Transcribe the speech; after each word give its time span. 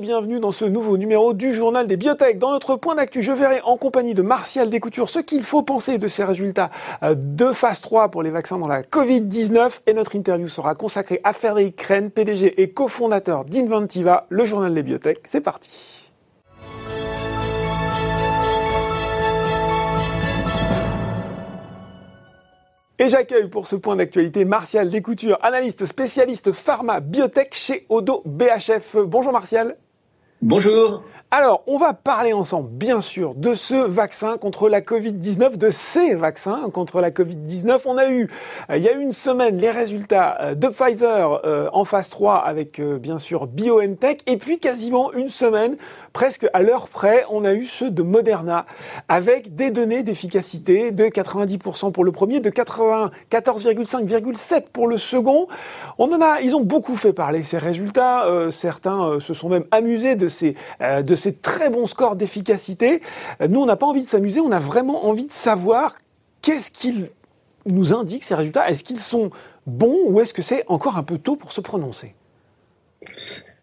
bienvenue 0.00 0.38
dans 0.38 0.52
ce 0.52 0.64
nouveau 0.64 0.96
numéro 0.96 1.34
du 1.34 1.52
journal 1.52 1.86
des 1.86 1.96
biotech. 1.96 2.38
Dans 2.38 2.52
notre 2.52 2.76
point 2.76 2.94
d'actu, 2.94 3.22
je 3.22 3.32
verrai 3.32 3.60
en 3.64 3.76
compagnie 3.76 4.14
de 4.14 4.22
Martial 4.22 4.70
Descoutures 4.70 5.08
ce 5.08 5.18
qu'il 5.18 5.42
faut 5.42 5.62
penser 5.62 5.98
de 5.98 6.06
ces 6.06 6.24
résultats 6.24 6.70
euh, 7.02 7.14
de 7.16 7.52
phase 7.52 7.80
3 7.80 8.08
pour 8.08 8.22
les 8.22 8.30
vaccins 8.30 8.58
dans 8.58 8.68
la 8.68 8.82
Covid-19 8.82 9.80
et 9.86 9.94
notre 9.94 10.14
interview 10.14 10.46
sera 10.46 10.74
consacrée 10.74 11.20
à 11.24 11.32
Frédéric 11.32 11.76
Kren, 11.76 12.10
PDG 12.10 12.60
et 12.62 12.70
cofondateur 12.70 13.44
d'Inventiva, 13.44 14.26
le 14.28 14.44
journal 14.44 14.72
des 14.72 14.82
biotech. 14.82 15.18
C'est 15.24 15.40
parti. 15.40 16.10
Et 23.00 23.08
j'accueille 23.08 23.48
pour 23.48 23.66
ce 23.66 23.76
point 23.76 23.96
d'actualité 23.96 24.44
Martial 24.44 24.90
Descoutures, 24.90 25.38
analyste 25.42 25.86
spécialiste 25.86 26.52
pharma 26.52 27.00
biotech 27.00 27.54
chez 27.54 27.86
Odo 27.88 28.22
BHF. 28.26 28.96
Bonjour 29.06 29.32
Martial. 29.32 29.76
Bonjour. 30.40 31.02
Alors, 31.30 31.62
on 31.66 31.76
va 31.76 31.92
parler 31.92 32.32
ensemble, 32.32 32.70
bien 32.70 33.02
sûr, 33.02 33.34
de 33.34 33.52
ce 33.52 33.74
vaccin 33.74 34.38
contre 34.38 34.70
la 34.70 34.80
Covid-19, 34.80 35.58
de 35.58 35.68
ces 35.68 36.14
vaccins 36.14 36.70
contre 36.72 37.02
la 37.02 37.10
Covid-19. 37.10 37.80
On 37.84 37.98
a 37.98 38.08
eu, 38.08 38.30
euh, 38.70 38.78
il 38.78 38.82
y 38.82 38.88
a 38.88 38.92
une 38.92 39.12
semaine, 39.12 39.58
les 39.58 39.70
résultats 39.70 40.38
euh, 40.40 40.54
de 40.54 40.68
Pfizer 40.68 41.42
euh, 41.44 41.68
en 41.74 41.84
phase 41.84 42.08
3 42.08 42.36
avec, 42.36 42.80
bien 42.80 43.18
sûr, 43.18 43.46
BioNTech. 43.46 44.22
Et 44.26 44.38
puis, 44.38 44.58
quasiment 44.58 45.12
une 45.12 45.28
semaine, 45.28 45.76
presque 46.14 46.46
à 46.54 46.62
l'heure 46.62 46.88
près, 46.88 47.26
on 47.28 47.44
a 47.44 47.52
eu 47.52 47.66
ceux 47.66 47.90
de 47.90 48.02
Moderna 48.02 48.64
avec 49.10 49.54
des 49.54 49.70
données 49.70 50.02
d'efficacité 50.02 50.92
de 50.92 51.04
90% 51.04 51.92
pour 51.92 52.04
le 52.04 52.12
premier, 52.12 52.40
de 52.40 52.48
94,5,7 52.48 54.70
pour 54.72 54.88
le 54.88 54.96
second. 54.96 55.46
On 55.98 56.10
en 56.10 56.22
a, 56.22 56.40
ils 56.40 56.56
ont 56.56 56.64
beaucoup 56.64 56.96
fait 56.96 57.12
parler 57.12 57.42
ces 57.42 57.58
résultats. 57.58 58.24
certains 58.50 59.20
se 59.20 59.34
sont 59.34 59.50
même 59.50 59.66
amusés 59.72 60.16
de 60.16 60.28
ces, 60.28 60.54
de 60.80 61.17
ces 61.18 61.34
très 61.34 61.68
bons 61.68 61.86
scores 61.86 62.16
d'efficacité. 62.16 63.02
Nous, 63.46 63.60
on 63.60 63.66
n'a 63.66 63.76
pas 63.76 63.86
envie 63.86 64.02
de 64.02 64.06
s'amuser, 64.06 64.40
on 64.40 64.52
a 64.52 64.58
vraiment 64.58 65.06
envie 65.06 65.26
de 65.26 65.32
savoir 65.32 65.96
qu'est-ce 66.40 66.70
qu'ils 66.70 67.10
nous 67.66 67.92
indiquent, 67.92 68.24
ces 68.24 68.34
résultats. 68.34 68.68
Est-ce 68.70 68.84
qu'ils 68.84 68.98
sont 68.98 69.30
bons 69.66 69.98
ou 70.06 70.20
est-ce 70.20 70.32
que 70.32 70.42
c'est 70.42 70.64
encore 70.68 70.96
un 70.96 71.02
peu 71.02 71.18
tôt 71.18 71.36
pour 71.36 71.52
se 71.52 71.60
prononcer? 71.60 72.14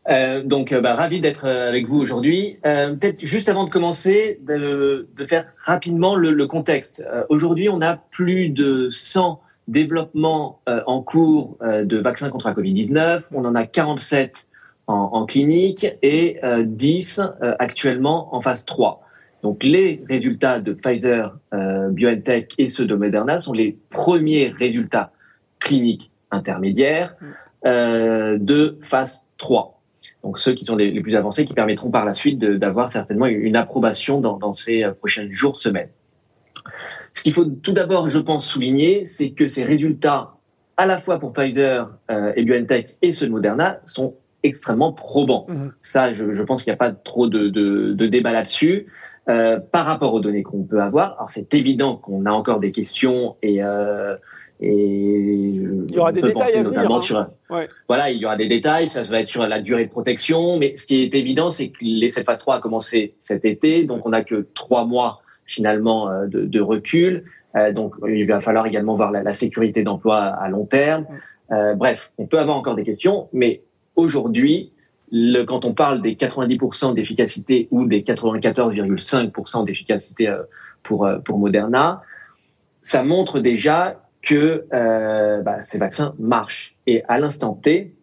Euh, 0.07 0.43
donc, 0.43 0.71
euh, 0.71 0.81
bah, 0.81 0.93
ravi 0.93 1.19
d'être 1.19 1.45
euh, 1.45 1.67
avec 1.67 1.87
vous 1.87 1.97
aujourd'hui. 1.97 2.59
Peut-être 2.63 3.19
juste 3.19 3.49
avant 3.49 3.65
de 3.65 3.69
commencer, 3.69 4.39
de, 4.45 5.07
faire 5.25 5.45
rapidement 5.57 6.15
le, 6.15 6.47
contexte. 6.47 7.05
aujourd'hui, 7.29 7.69
on 7.69 7.81
a 7.81 7.95
plus 7.95 8.49
de 8.49 8.89
100 8.89 9.41
développements 9.67 10.61
en 10.67 11.01
cours 11.01 11.57
de 11.61 11.97
vaccins 11.97 12.29
contre 12.29 12.47
la 12.47 12.53
Covid-19. 12.53 13.23
On 13.33 13.45
en 13.45 13.55
a 13.55 13.65
47 13.65 14.45
en, 14.87 15.25
clinique 15.25 15.87
et 16.01 16.39
10 16.43 17.19
euh, 17.19 17.23
euh, 17.41 17.55
actuellement 17.59 18.35
en 18.35 18.41
phase 18.41 18.65
3. 18.65 19.01
Donc 19.43 19.63
les 19.63 20.03
résultats 20.09 20.59
de 20.59 20.73
Pfizer, 20.73 21.37
euh, 21.53 21.89
BioNTech 21.89 22.53
et 22.57 22.67
ceux 22.67 22.85
de 22.85 22.95
Moderna 22.95 23.37
sont 23.37 23.53
les 23.53 23.77
premiers 23.89 24.49
résultats 24.57 25.11
cliniques 25.59 26.11
intermédiaires 26.31 27.15
mm. 27.21 28.37
de 28.37 28.77
phase 28.81 29.23
3. 29.37 29.79
Donc 30.23 30.39
ceux 30.39 30.53
qui 30.53 30.65
sont 30.65 30.75
les, 30.75 30.99
plus 31.01 31.15
avancés, 31.15 31.45
qui 31.45 31.53
permettront 31.53 31.91
par 31.91 32.05
la 32.05 32.13
suite 32.13 32.39
d'avoir 32.39 32.91
certainement 32.91 33.27
une 33.27 33.55
approbation 33.55 34.19
dans, 34.21 34.37
dans 34.37 34.53
ces 34.53 34.85
prochains 34.99 35.27
jours, 35.31 35.55
semaines. 35.55 35.89
Ce 37.13 37.21
qu'il 37.21 37.33
faut 37.33 37.45
tout 37.45 37.71
d'abord, 37.71 38.09
je 38.09 38.17
pense, 38.17 38.47
souligner, 38.47 39.05
c'est 39.05 39.31
que 39.31 39.45
ces 39.45 39.63
résultats, 39.63 40.33
à 40.77 40.87
la 40.87 40.97
fois 40.97 41.19
pour 41.19 41.31
Pfizer 41.31 41.91
et 42.35 42.43
BioNTech 42.43 42.97
et 43.03 43.11
ceux 43.11 43.27
de 43.27 43.31
Moderna, 43.31 43.79
sont 43.85 44.15
extrêmement 44.45 44.93
probant. 44.93 45.45
Mhm. 45.49 45.73
Ça, 45.81 46.13
je, 46.13 46.43
pense 46.43 46.63
qu'il 46.63 46.71
n'y 46.71 46.75
a 46.75 46.77
pas 46.77 46.91
trop 46.91 47.27
de, 47.27 47.49
de, 47.49 48.07
débat 48.07 48.31
là-dessus. 48.31 48.87
Euh, 49.27 49.59
par 49.59 49.87
rapport 49.87 50.13
aux 50.13 50.19
données 50.19 50.43
qu'on 50.43 50.61
peut 50.61 50.79
avoir, 50.79 51.13
alors 51.13 51.31
c'est 51.31 51.51
évident 51.55 51.95
qu'on 51.95 52.27
a 52.27 52.31
encore 52.31 52.59
des 52.59 52.71
questions 52.71 53.37
et 53.41 53.63
euh, 53.63 54.15
et 54.61 54.71
il 54.71 55.91
y 55.91 55.97
aura 55.97 56.11
des 56.11 56.21
détails 56.21 56.57
à 56.57 56.61
notamment 56.61 56.97
hein. 56.97 56.99
sur 56.99 57.27
voilà 57.89 58.11
il 58.11 58.19
y 58.19 58.25
aura 58.25 58.37
des 58.37 58.47
détails 58.47 58.87
ça 58.87 59.01
va 59.01 59.19
être 59.19 59.27
sur 59.27 59.45
la 59.47 59.59
durée 59.61 59.85
de 59.85 59.89
protection 59.89 60.59
mais 60.59 60.75
ce 60.75 60.85
qui 60.85 61.01
est 61.01 61.13
évident 61.15 61.49
c'est 61.49 61.69
que 61.69 62.09
cette 62.09 62.25
phase 62.25 62.37
3 62.39 62.55
a 62.57 62.59
commencé 62.59 63.15
cet 63.19 63.45
été 63.45 63.83
donc 63.83 64.05
on 64.05 64.09
n'a 64.09 64.23
que 64.23 64.47
trois 64.53 64.85
mois 64.85 65.21
finalement 65.45 66.09
euh, 66.09 66.27
de, 66.27 66.45
de 66.45 66.61
recul 66.61 67.25
donc 67.73 67.95
il 68.07 68.27
va 68.27 68.39
falloir 68.39 68.67
également 68.67 68.93
voir 68.93 69.11
la, 69.11 69.23
la 69.23 69.33
sécurité 69.33 69.81
d'emploi 69.81 70.19
à 70.19 70.47
long 70.49 70.65
terme 70.65 71.05
bref 71.49 72.11
on 72.17 72.27
peut 72.27 72.39
avoir 72.39 72.55
encore 72.55 72.75
des 72.75 72.83
questions 72.83 73.27
mais 73.33 73.63
aujourd'hui, 73.95 74.71
quand 75.47 75.65
on 75.65 75.73
parle 75.73 76.01
des 76.01 76.15
90% 76.15 76.93
d'efficacité 76.95 77.67
ou 77.71 77.85
des 77.85 78.01
94,5% 78.01 79.65
d'efficacité 79.65 80.27
euh, 80.27 80.43
pour, 80.83 81.05
euh, 81.05 81.19
pour 81.19 81.37
Moderna, 81.37 82.01
ça 82.81 83.03
montre 83.03 83.39
déjà 83.39 84.01
que 84.21 84.65
euh, 84.73 85.41
bah, 85.41 85.61
ces 85.61 85.77
vaccins 85.77 86.15
marchent. 86.17 86.75
Et 86.87 87.03
à 87.07 87.19
l'instant 87.19 87.53
T, 87.53 87.93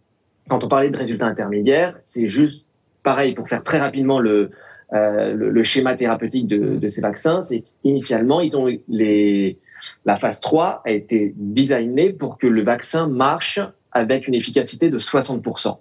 quand 0.49 0.65
on 0.65 0.69
parlait 0.69 0.91
de 0.91 0.97
résultats 0.97 1.27
intermédiaires, 1.27 1.99
c'est 2.05 2.27
juste 2.27 2.65
pareil 3.03 3.35
pour 3.35 3.49
faire 3.49 3.63
très 3.63 3.79
rapidement 3.79 4.19
le, 4.21 4.51
le, 4.93 5.63
schéma 5.63 5.97
thérapeutique 5.97 6.47
de, 6.47 6.77
de 6.77 6.89
ces 6.89 7.01
vaccins. 7.01 7.43
C'est 7.43 7.65
qu'initialement, 7.83 8.41
ils 8.41 8.57
ont 8.57 8.69
les, 8.89 9.59
la 10.05 10.17
phase 10.17 10.41
3 10.41 10.83
a 10.85 10.91
été 10.91 11.33
designée 11.37 12.13
pour 12.13 12.39
que 12.39 12.47
le 12.47 12.63
vaccin 12.63 13.07
marche 13.07 13.61
avec 13.93 14.29
une 14.29 14.35
efficacité 14.35 14.91
de 14.91 14.99
60%. 14.99 15.77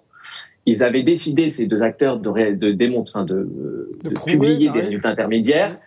Ils 0.66 0.84
avaient 0.84 1.02
décidé, 1.02 1.50
ces 1.50 1.66
deux 1.66 1.82
acteurs, 1.82 2.18
de, 2.18 2.54
de 2.54 2.72
démontrer, 2.72 3.24
de, 3.24 3.48
de, 4.04 4.10
publier 4.10 4.70
des 4.70 4.80
résultats 4.80 5.10
intermédiaires 5.10 5.78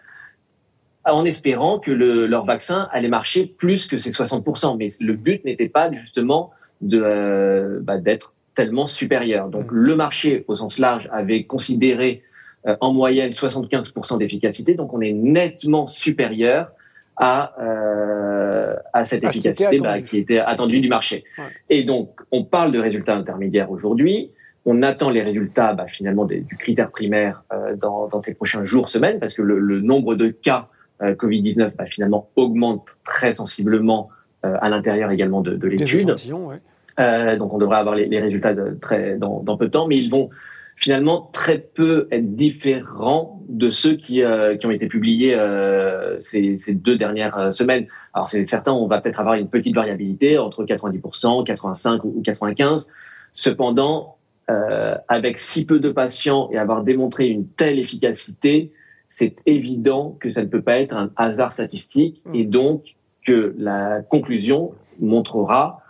en 1.06 1.24
espérant 1.24 1.80
que 1.80 1.92
le, 1.92 2.26
leur 2.26 2.46
vaccin 2.46 2.88
allait 2.92 3.10
marcher 3.10 3.46
plus 3.46 3.86
que 3.86 3.98
ces 3.98 4.10
60%. 4.10 4.78
Mais 4.78 4.90
le 5.00 5.14
but 5.14 5.46
n'était 5.46 5.70
pas 5.70 5.92
justement 5.92 6.52
de 6.82 7.02
euh, 7.04 7.80
bah, 7.82 7.98
d'être 7.98 8.34
tellement 8.56 8.86
supérieur. 8.86 9.50
Donc 9.50 9.68
le 9.70 9.96
marché, 9.96 10.46
au 10.48 10.56
sens 10.56 10.80
large, 10.80 11.08
avait 11.12 11.44
considéré 11.44 12.24
euh, 12.68 12.76
en 12.82 12.94
moyenne 12.94 13.32
75% 13.32 14.18
d'efficacité. 14.18 14.74
Donc 14.74 14.94
on 14.94 15.02
est 15.02 15.14
nettement 15.14 15.88
supérieur 15.88 16.72
à, 17.18 17.54
euh, 17.62 18.76
à 18.94 19.06
cette 19.06 19.24
efficacité 19.24 19.80
bah, 19.80 20.02
qui 20.02 20.18
était 20.18 20.40
attendue 20.40 20.80
du 20.80 20.90
marché. 20.90 21.24
Et 21.70 21.84
donc, 21.84 22.20
on 22.32 22.44
parle 22.44 22.72
de 22.72 22.80
résultats 22.80 23.16
intermédiaires 23.16 23.72
aujourd'hui. 23.72 24.32
On 24.66 24.82
attend 24.82 25.10
les 25.10 25.22
résultats 25.22 25.74
bah, 25.74 25.86
finalement 25.88 26.26
des, 26.26 26.40
du 26.42 26.58
critère 26.58 26.90
primaire 26.92 27.44
euh, 27.54 27.76
dans, 27.76 28.08
dans, 28.08 28.22
ces 28.22 28.34
prochains 28.34 28.66
jours, 28.66 28.90
semaines, 28.90 29.20
parce 29.20 29.34
que 29.34 29.42
le, 29.42 29.60
le 29.60 29.80
nombre 29.80 30.16
de 30.16 30.30
cas 30.30 30.68
euh, 31.02 31.14
Covid-19 31.14 31.76
bah, 31.78 31.86
finalement 31.86 32.30
augmente 32.36 32.88
très 33.06 33.34
sensiblement 33.34 34.10
euh, 34.46 34.58
à 34.60 34.70
l'intérieur 34.70 35.12
également 35.12 35.42
de, 35.42 35.56
de 35.56 35.68
l'étude. 35.68 36.10
Ouais. 36.10 37.38
donc, 37.38 37.54
on 37.54 37.58
devrait 37.58 37.78
avoir 37.78 37.96
les, 37.96 38.08
les 38.08 38.20
résultats 38.20 38.54
de, 38.54 38.78
très, 38.82 39.18
dans, 39.18 39.42
dans 39.42 39.56
peu 39.56 39.66
de 39.66 39.72
temps, 39.72 39.88
mais 39.88 39.98
ils 39.98 40.10
vont 40.10 40.30
finalement 40.76 41.30
très 41.34 41.58
peu 41.58 42.08
être 42.12 42.36
différents 42.36 43.42
de 43.48 43.70
ceux 43.70 43.96
qui, 43.96 44.24
euh, 44.24 44.58
qui 44.58 44.66
ont 44.66 44.72
été 44.72 44.88
publiés 44.88 45.36
euh, 45.36 46.20
ces, 46.20 46.58
ces, 46.58 46.74
deux 46.74 46.98
dernières 46.98 47.38
euh, 47.38 47.52
semaines. 47.52 47.88
Alors 48.14 48.30
c'est 48.30 48.46
certain, 48.46 48.74
on 48.74 48.88
va 48.88 49.00
peut-être 49.00 49.20
avoir 49.20 49.36
une 49.36 49.48
petite 49.48 49.76
variabilité 49.76 50.38
entre 50.38 50.66
90%, 50.66 51.46
85 51.46 52.04
ou 52.04 52.22
95. 52.22 52.90
Cependant, 53.32 54.18
euh, 54.50 54.96
avec 55.08 55.40
si 55.40 55.66
peu 55.66 55.80
de 55.80 55.90
patients 55.90 56.50
et 56.52 56.58
avoir 56.58 56.84
démontré 56.84 57.28
une 57.28 57.48
telle 57.48 57.80
efficacité, 57.80 58.72
c'est 59.10 59.42
évident 59.48 60.18
que 60.20 60.30
ça 60.30 60.44
ne 60.44 60.48
peut 60.48 60.62
pas 60.62 60.80
être 60.80 60.94
un 60.94 61.10
hasard 61.16 61.52
statistique 61.52 62.22
mm. 62.26 62.36
et 62.36 62.44
donc 62.44 62.96
que 63.26 63.56
la 63.58 64.02
conclusion 64.02 64.74
montrera 65.00 65.82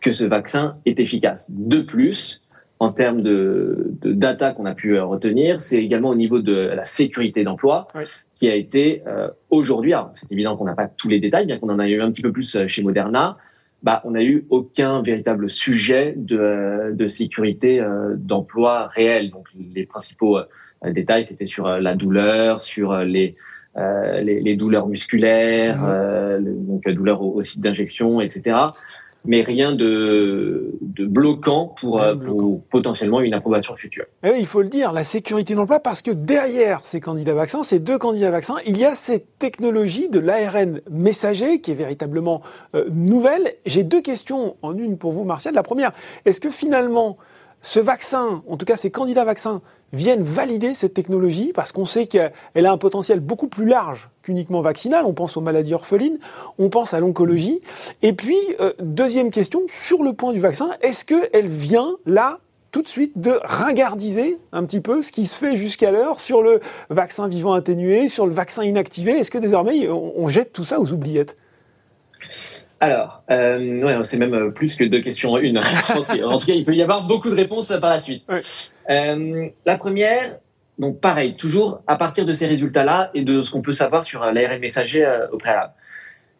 que 0.00 0.12
ce 0.12 0.22
vaccin 0.22 0.76
est 0.86 1.00
efficace. 1.00 1.46
De 1.50 1.80
plus, 1.80 2.42
en 2.78 2.92
termes 2.92 3.22
de, 3.22 3.92
de 4.02 4.12
data 4.12 4.52
qu'on 4.52 4.66
a 4.66 4.74
pu 4.74 4.96
euh, 4.96 5.04
retenir, 5.04 5.60
c'est 5.60 5.82
également 5.82 6.10
au 6.10 6.14
niveau 6.14 6.40
de 6.40 6.54
la 6.54 6.84
sécurité 6.84 7.42
d'emploi 7.44 7.88
qui 8.34 8.48
a 8.48 8.54
été 8.54 9.02
euh, 9.06 9.28
aujourd'hui, 9.48 9.94
c'est 10.12 10.30
évident 10.30 10.56
qu'on 10.56 10.66
n'a 10.66 10.74
pas 10.74 10.88
tous 10.88 11.08
les 11.08 11.18
détails, 11.18 11.46
bien 11.46 11.58
qu'on 11.58 11.70
en 11.70 11.78
a 11.78 11.88
eu 11.88 12.00
un 12.00 12.10
petit 12.10 12.20
peu 12.20 12.32
plus 12.32 12.54
euh, 12.56 12.66
chez 12.66 12.82
Moderna, 12.82 13.38
bah, 13.82 14.02
on 14.04 14.10
n'a 14.10 14.22
eu 14.22 14.46
aucun 14.50 15.00
véritable 15.00 15.48
sujet 15.48 16.12
de, 16.16 16.92
de 16.92 17.06
sécurité 17.06 17.84
d'emploi 18.16 18.88
réel. 18.88 19.30
Donc 19.30 19.46
les 19.74 19.84
principaux 19.84 20.38
détails, 20.84 21.26
c'était 21.26 21.46
sur 21.46 21.68
la 21.68 21.94
douleur, 21.94 22.62
sur 22.62 22.96
les, 22.96 23.36
les, 23.76 24.40
les, 24.40 24.56
douleurs 24.56 24.88
musculaires, 24.88 25.78
mmh. 25.78 26.66
donc 26.66 26.88
douleurs 26.88 27.22
au, 27.22 27.34
au 27.34 27.42
site 27.42 27.60
d'injection, 27.60 28.20
etc 28.20 28.56
mais 29.26 29.42
rien 29.42 29.72
de, 29.72 30.70
de 30.80 31.06
bloquant 31.06 31.74
pour, 31.78 32.00
euh, 32.00 32.14
pour, 32.14 32.62
potentiellement 32.70 33.20
une 33.20 33.34
approbation 33.34 33.74
future. 33.74 34.04
Et 34.22 34.28
eh 34.28 34.30
oui, 34.30 34.36
il 34.40 34.46
faut 34.46 34.62
le 34.62 34.68
dire, 34.68 34.92
la 34.92 35.04
sécurité 35.04 35.54
d'emploi, 35.54 35.80
parce 35.80 36.02
que 36.02 36.10
derrière 36.10 36.80
ces 36.84 37.00
candidats 37.00 37.34
vaccins, 37.34 37.62
ces 37.62 37.78
deux 37.78 37.98
candidats 37.98 38.30
vaccins, 38.30 38.56
il 38.66 38.78
y 38.78 38.84
a 38.84 38.94
cette 38.94 39.38
technologie 39.38 40.08
de 40.08 40.18
l'ARN 40.18 40.80
messager 40.90 41.60
qui 41.60 41.72
est 41.72 41.74
véritablement 41.74 42.42
euh, 42.74 42.84
nouvelle. 42.90 43.54
J'ai 43.66 43.84
deux 43.84 44.00
questions 44.00 44.56
en 44.62 44.76
une 44.76 44.98
pour 44.98 45.12
vous, 45.12 45.24
Martial. 45.24 45.54
La 45.54 45.62
première, 45.62 45.92
est-ce 46.24 46.40
que 46.40 46.50
finalement, 46.50 47.16
ce 47.66 47.80
vaccin, 47.80 48.44
en 48.48 48.56
tout 48.56 48.64
cas 48.64 48.76
ces 48.76 48.92
candidats 48.92 49.24
vaccins, 49.24 49.60
viennent 49.92 50.22
valider 50.22 50.72
cette 50.72 50.94
technologie 50.94 51.50
parce 51.52 51.72
qu'on 51.72 51.84
sait 51.84 52.06
qu'elle 52.06 52.32
a 52.54 52.70
un 52.70 52.78
potentiel 52.78 53.18
beaucoup 53.18 53.48
plus 53.48 53.66
large 53.66 54.08
qu'uniquement 54.22 54.60
vaccinal. 54.60 55.04
On 55.04 55.14
pense 55.14 55.36
aux 55.36 55.40
maladies 55.40 55.74
orphelines, 55.74 56.18
on 56.60 56.68
pense 56.68 56.94
à 56.94 57.00
l'oncologie. 57.00 57.60
Et 58.02 58.12
puis, 58.12 58.38
euh, 58.60 58.72
deuxième 58.78 59.32
question, 59.32 59.62
sur 59.68 60.04
le 60.04 60.12
point 60.12 60.32
du 60.32 60.38
vaccin, 60.38 60.70
est-ce 60.80 61.04
qu'elle 61.04 61.48
vient 61.48 61.96
là 62.06 62.38
tout 62.70 62.82
de 62.82 62.88
suite 62.88 63.18
de 63.18 63.40
ringardiser 63.42 64.38
un 64.52 64.64
petit 64.64 64.80
peu 64.80 65.02
ce 65.02 65.10
qui 65.10 65.26
se 65.26 65.36
fait 65.36 65.56
jusqu'alors 65.56 66.20
sur 66.20 66.42
le 66.42 66.60
vaccin 66.88 67.26
vivant 67.26 67.52
atténué, 67.52 68.06
sur 68.06 68.26
le 68.26 68.32
vaccin 68.32 68.62
inactivé? 68.62 69.10
Est-ce 69.18 69.32
que 69.32 69.38
désormais 69.38 69.88
on 69.88 70.28
jette 70.28 70.52
tout 70.52 70.64
ça 70.64 70.78
aux 70.78 70.92
oubliettes? 70.92 71.36
Alors, 72.80 73.22
euh, 73.30 73.82
ouais, 73.82 74.04
c'est 74.04 74.18
même 74.18 74.52
plus 74.52 74.76
que 74.76 74.84
deux 74.84 75.00
questions 75.00 75.32
en 75.32 75.38
une. 75.38 75.58
en 76.28 76.36
tout 76.36 76.46
cas, 76.46 76.52
il 76.52 76.64
peut 76.64 76.74
y 76.74 76.82
avoir 76.82 77.06
beaucoup 77.06 77.30
de 77.30 77.34
réponses 77.34 77.72
par 77.80 77.90
la 77.90 77.98
suite. 77.98 78.24
Euh, 78.90 79.48
la 79.64 79.78
première, 79.78 80.38
donc 80.78 81.00
pareil, 81.00 81.36
toujours 81.36 81.80
à 81.86 81.96
partir 81.96 82.26
de 82.26 82.32
ces 82.32 82.46
résultats-là 82.46 83.10
et 83.14 83.22
de 83.22 83.40
ce 83.40 83.50
qu'on 83.50 83.62
peut 83.62 83.72
savoir 83.72 84.04
sur 84.04 84.20
l'ARN 84.24 84.60
messager 84.60 85.04
euh, 85.04 85.26
au 85.30 85.38
préalable. 85.38 85.72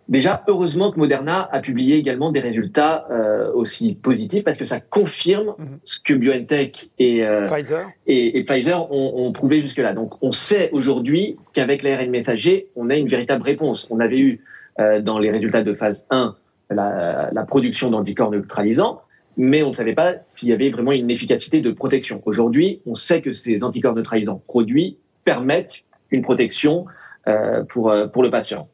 Déjà, 0.08 0.44
heureusement 0.46 0.92
que 0.92 1.00
Moderna 1.00 1.48
a 1.50 1.58
publié 1.58 1.96
également 1.96 2.30
des 2.30 2.38
résultats 2.38 3.06
euh, 3.10 3.50
aussi 3.52 3.94
positifs 3.94 4.44
parce 4.44 4.56
que 4.56 4.64
ça 4.64 4.78
confirme 4.78 5.54
mhm. 5.58 5.78
ce 5.84 5.98
que 5.98 6.14
BioNTech 6.14 6.90
et, 7.00 7.24
euh, 7.24 7.46
Pfizer, 7.46 7.88
et, 8.06 8.38
et 8.38 8.44
Pfizer 8.44 8.92
ont, 8.92 9.26
ont, 9.26 9.32
prouvé 9.32 9.60
jusque-là. 9.60 9.94
Donc, 9.94 10.12
on 10.22 10.30
sait 10.30 10.70
aujourd'hui 10.70 11.36
qu'avec 11.52 11.82
l'ARN 11.82 12.08
messager, 12.08 12.68
on 12.76 12.88
a 12.90 12.96
une 12.96 13.08
véritable 13.08 13.42
réponse. 13.42 13.88
On 13.90 13.98
avait 13.98 14.20
eu 14.20 14.32
euh, 14.34 14.55
dans 14.78 15.18
les 15.18 15.30
résultats 15.30 15.62
de 15.62 15.74
phase 15.74 16.06
1 16.10 16.36
la, 16.70 17.30
la 17.32 17.44
production 17.44 17.90
d'anticorps 17.90 18.30
neutralisants, 18.30 19.02
mais 19.36 19.62
on 19.62 19.68
ne 19.68 19.74
savait 19.74 19.94
pas 19.94 20.14
s'il 20.30 20.48
y 20.48 20.52
avait 20.52 20.70
vraiment 20.70 20.92
une 20.92 21.10
efficacité 21.10 21.60
de 21.60 21.70
protection. 21.70 22.22
Aujourd'hui, 22.24 22.80
on 22.86 22.94
sait 22.94 23.20
que 23.20 23.32
ces 23.32 23.64
anticorps 23.64 23.94
neutralisants 23.94 24.42
produits 24.46 24.98
permettent 25.24 25.82
une 26.10 26.22
protection 26.22 26.86
euh, 27.28 27.64
pour, 27.64 27.90
euh, 27.90 28.06
pour 28.06 28.22
le 28.22 28.30
patient. 28.30 28.68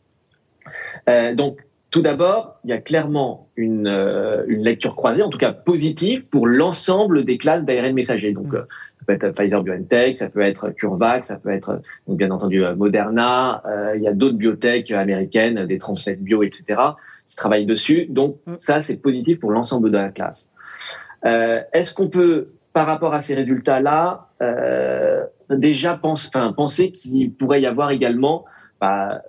Euh, 1.08 1.34
donc, 1.34 1.58
tout 1.90 2.02
d'abord, 2.02 2.58
il 2.64 2.70
y 2.70 2.72
a 2.72 2.78
clairement 2.78 3.48
une, 3.56 3.86
euh, 3.86 4.44
une, 4.46 4.62
lecture 4.62 4.94
croisée, 4.94 5.22
en 5.22 5.28
tout 5.28 5.38
cas 5.38 5.52
positive, 5.52 6.28
pour 6.28 6.46
l'ensemble 6.46 7.24
des 7.24 7.38
classes 7.38 7.64
d'ARN 7.64 7.92
messager. 7.92 8.32
Donc, 8.32 8.52
mmh. 8.52 8.66
Ça 9.02 9.16
peut 9.16 9.26
être 9.26 9.34
Pfizer 9.34 9.62
BioNTech, 9.62 10.18
ça 10.18 10.28
peut 10.28 10.40
être 10.40 10.70
CureVac, 10.70 11.24
ça 11.24 11.36
peut 11.36 11.50
être 11.50 11.80
donc 12.06 12.18
bien 12.18 12.30
entendu 12.30 12.62
Moderna. 12.76 13.62
Euh, 13.66 13.96
il 13.96 14.02
y 14.02 14.08
a 14.08 14.12
d'autres 14.12 14.36
biotech 14.36 14.90
américaines, 14.92 15.66
des 15.66 15.78
Translate 15.78 16.20
Bio, 16.20 16.42
etc., 16.42 16.80
qui 17.28 17.36
travaillent 17.36 17.66
dessus. 17.66 18.06
Donc, 18.08 18.38
mmh. 18.46 18.54
ça, 18.58 18.80
c'est 18.80 18.96
positif 18.96 19.40
pour 19.40 19.50
l'ensemble 19.50 19.90
de 19.90 19.96
la 19.96 20.10
classe. 20.10 20.52
Est-ce 21.24 21.94
qu'on 21.94 22.08
peut, 22.08 22.48
par 22.72 22.86
rapport 22.86 23.14
à 23.14 23.20
ces 23.20 23.34
résultats-là, 23.34 24.28
déjà 25.50 25.96
pense, 25.96 26.28
enfin, 26.28 26.52
penser 26.52 26.90
qu'il 26.90 27.32
pourrait 27.32 27.60
y 27.60 27.66
avoir 27.66 27.90
également 27.90 28.44
bah, 28.80 29.22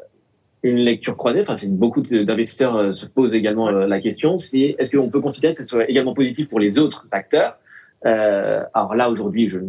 une 0.63 0.77
lecture 0.77 1.17
croisée? 1.17 1.41
Enfin, 1.41 1.55
c'est 1.55 1.69
beaucoup 1.69 2.01
d'investisseurs 2.01 2.75
euh, 2.75 2.93
se 2.93 3.05
posent 3.05 3.33
également 3.33 3.67
euh, 3.67 3.85
la 3.85 3.99
question. 3.99 4.37
Est-ce 4.37 4.95
qu'on 4.95 5.09
peut 5.09 5.21
considérer 5.21 5.53
que 5.53 5.59
ce 5.59 5.65
soit 5.65 5.89
également 5.89 6.13
positif 6.13 6.49
pour 6.49 6.59
les 6.59 6.79
autres 6.79 7.05
acteurs? 7.11 7.57
Euh, 8.05 8.63
Alors 8.73 8.95
là, 8.95 9.09
aujourd'hui, 9.09 9.47
je 9.47 9.59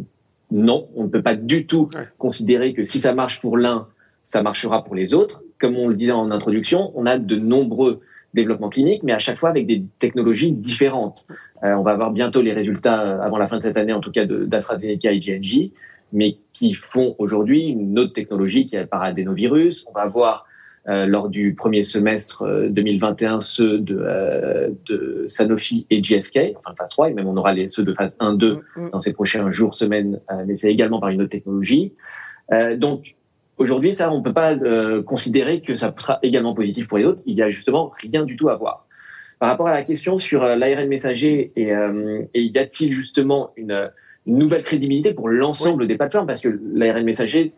non, 0.51 0.89
on 0.95 1.05
ne 1.05 1.09
peut 1.09 1.23
pas 1.23 1.35
du 1.35 1.67
tout 1.67 1.89
considérer 2.19 2.75
que 2.75 2.85
si 2.85 3.01
ça 3.01 3.15
marche 3.15 3.41
pour 3.41 3.57
l'un, 3.57 3.89
ça 4.27 4.43
marchera 4.43 4.85
pour 4.85 4.95
les 4.95 5.15
autres. 5.15 5.43
Comme 5.59 5.77
on 5.77 5.89
le 5.89 5.95
disait 5.95 6.13
en 6.13 6.31
introduction, 6.31 6.93
on 6.95 7.07
a 7.07 7.19
de 7.19 7.37
nombreux 7.37 8.01
développements 8.35 8.69
cliniques, 8.69 9.03
mais 9.03 9.13
à 9.13 9.19
chaque 9.19 9.39
fois 9.39 9.49
avec 9.49 9.67
des 9.67 9.85
technologies 9.99 10.53
différentes. 10.53 11.27
Euh, 11.63 11.75
on 11.75 11.83
va 11.83 11.93
avoir 11.93 12.11
bientôt 12.11 12.43
les 12.43 12.53
résultats 12.53 13.01
euh, 13.03 13.21
avant 13.21 13.39
la 13.39 13.47
fin 13.47 13.59
de 13.59 13.63
cette 13.63 13.77
année, 13.77 13.93
en 13.93 14.01
tout 14.01 14.11
cas 14.11 14.27
d'AstraZeneca 14.27 15.13
et 15.13 15.19
GNG, 15.19 15.71
mais 16.13 16.37
qui 16.53 16.75
font 16.75 17.15
aujourd'hui 17.19 17.69
une 17.69 17.99
autre 17.99 18.13
technologie 18.13 18.67
qui 18.67 18.77
est 18.77 18.87
par 18.87 19.03
adénovirus. 19.03 19.85
On 19.89 19.93
va 19.93 20.03
avoir 20.03 20.47
lors 20.87 21.31
du 21.31 21.55
premier 21.55 21.83
semestre 21.83 22.45
2021 22.69 23.37
euh, 23.37 23.41
ceux 23.41 23.79
de, 23.79 23.99
euh, 24.01 24.71
de 24.87 25.25
Sanofi 25.29 25.87
et 25.91 26.03
GSK, 26.03 26.55
enfin 26.57 26.75
phase 26.77 26.91
3, 26.91 27.11
et 27.11 27.15
même 27.15 27.27
on 27.27 27.37
aura 27.37 27.55
les, 27.55 27.69
ceux 27.69 27.85
de 27.85 27.95
phase 27.95 28.17
1, 28.21 28.35
2 28.35 28.55
mm, 28.55 28.59
mm. 28.77 28.91
dans 28.91 29.01
ces 29.01 29.13
prochains 29.13 29.51
jours, 29.51 29.75
semaines, 29.75 30.21
mais 30.47 30.57
c'est 30.57 30.71
également 30.71 31.01
par 31.01 31.09
une 31.09 31.23
autre 31.23 31.31
technologie. 31.31 31.93
donc 32.77 33.15
aujourd'hui, 33.57 33.95
ça, 33.95 34.13
on 34.13 34.19
ne 34.19 34.23
peut 34.23 34.33
pas 34.33 34.57
considérer 35.03 35.63
que 35.63 35.75
ça 35.75 35.95
sera 35.97 36.19
également 36.23 36.55
positif 36.55 36.89
pour 36.89 36.99
les 36.99 37.05
autres. 37.05 37.23
Il 37.25 37.37
y 37.37 37.43
a 37.43 37.49
justement 37.49 37.93
rien 38.03 38.25
du 38.25 38.37
tout 38.37 38.49
à 38.49 38.57
voir. 38.57 38.87
Par 39.39 39.49
rapport 39.49 39.69
à 39.69 39.73
la 39.73 39.83
question 39.83 40.19
sur 40.19 40.43
l'ARN 40.43 40.87
messager 40.87 41.53
et, 41.57 41.73
et 42.35 42.43
y 42.43 42.59
a-t-il 42.59 42.93
justement 42.93 43.53
une, 43.57 43.91
une, 44.27 44.39
nouvelle 44.39 44.63
crédibilité 44.63 45.13
pour 45.15 45.29
l'ensemble 45.29 45.87
des 45.87 45.97
plateformes? 45.97 46.27
Parce 46.27 46.41
que 46.41 46.61
l'ARN 46.75 47.05
messager 47.05 47.55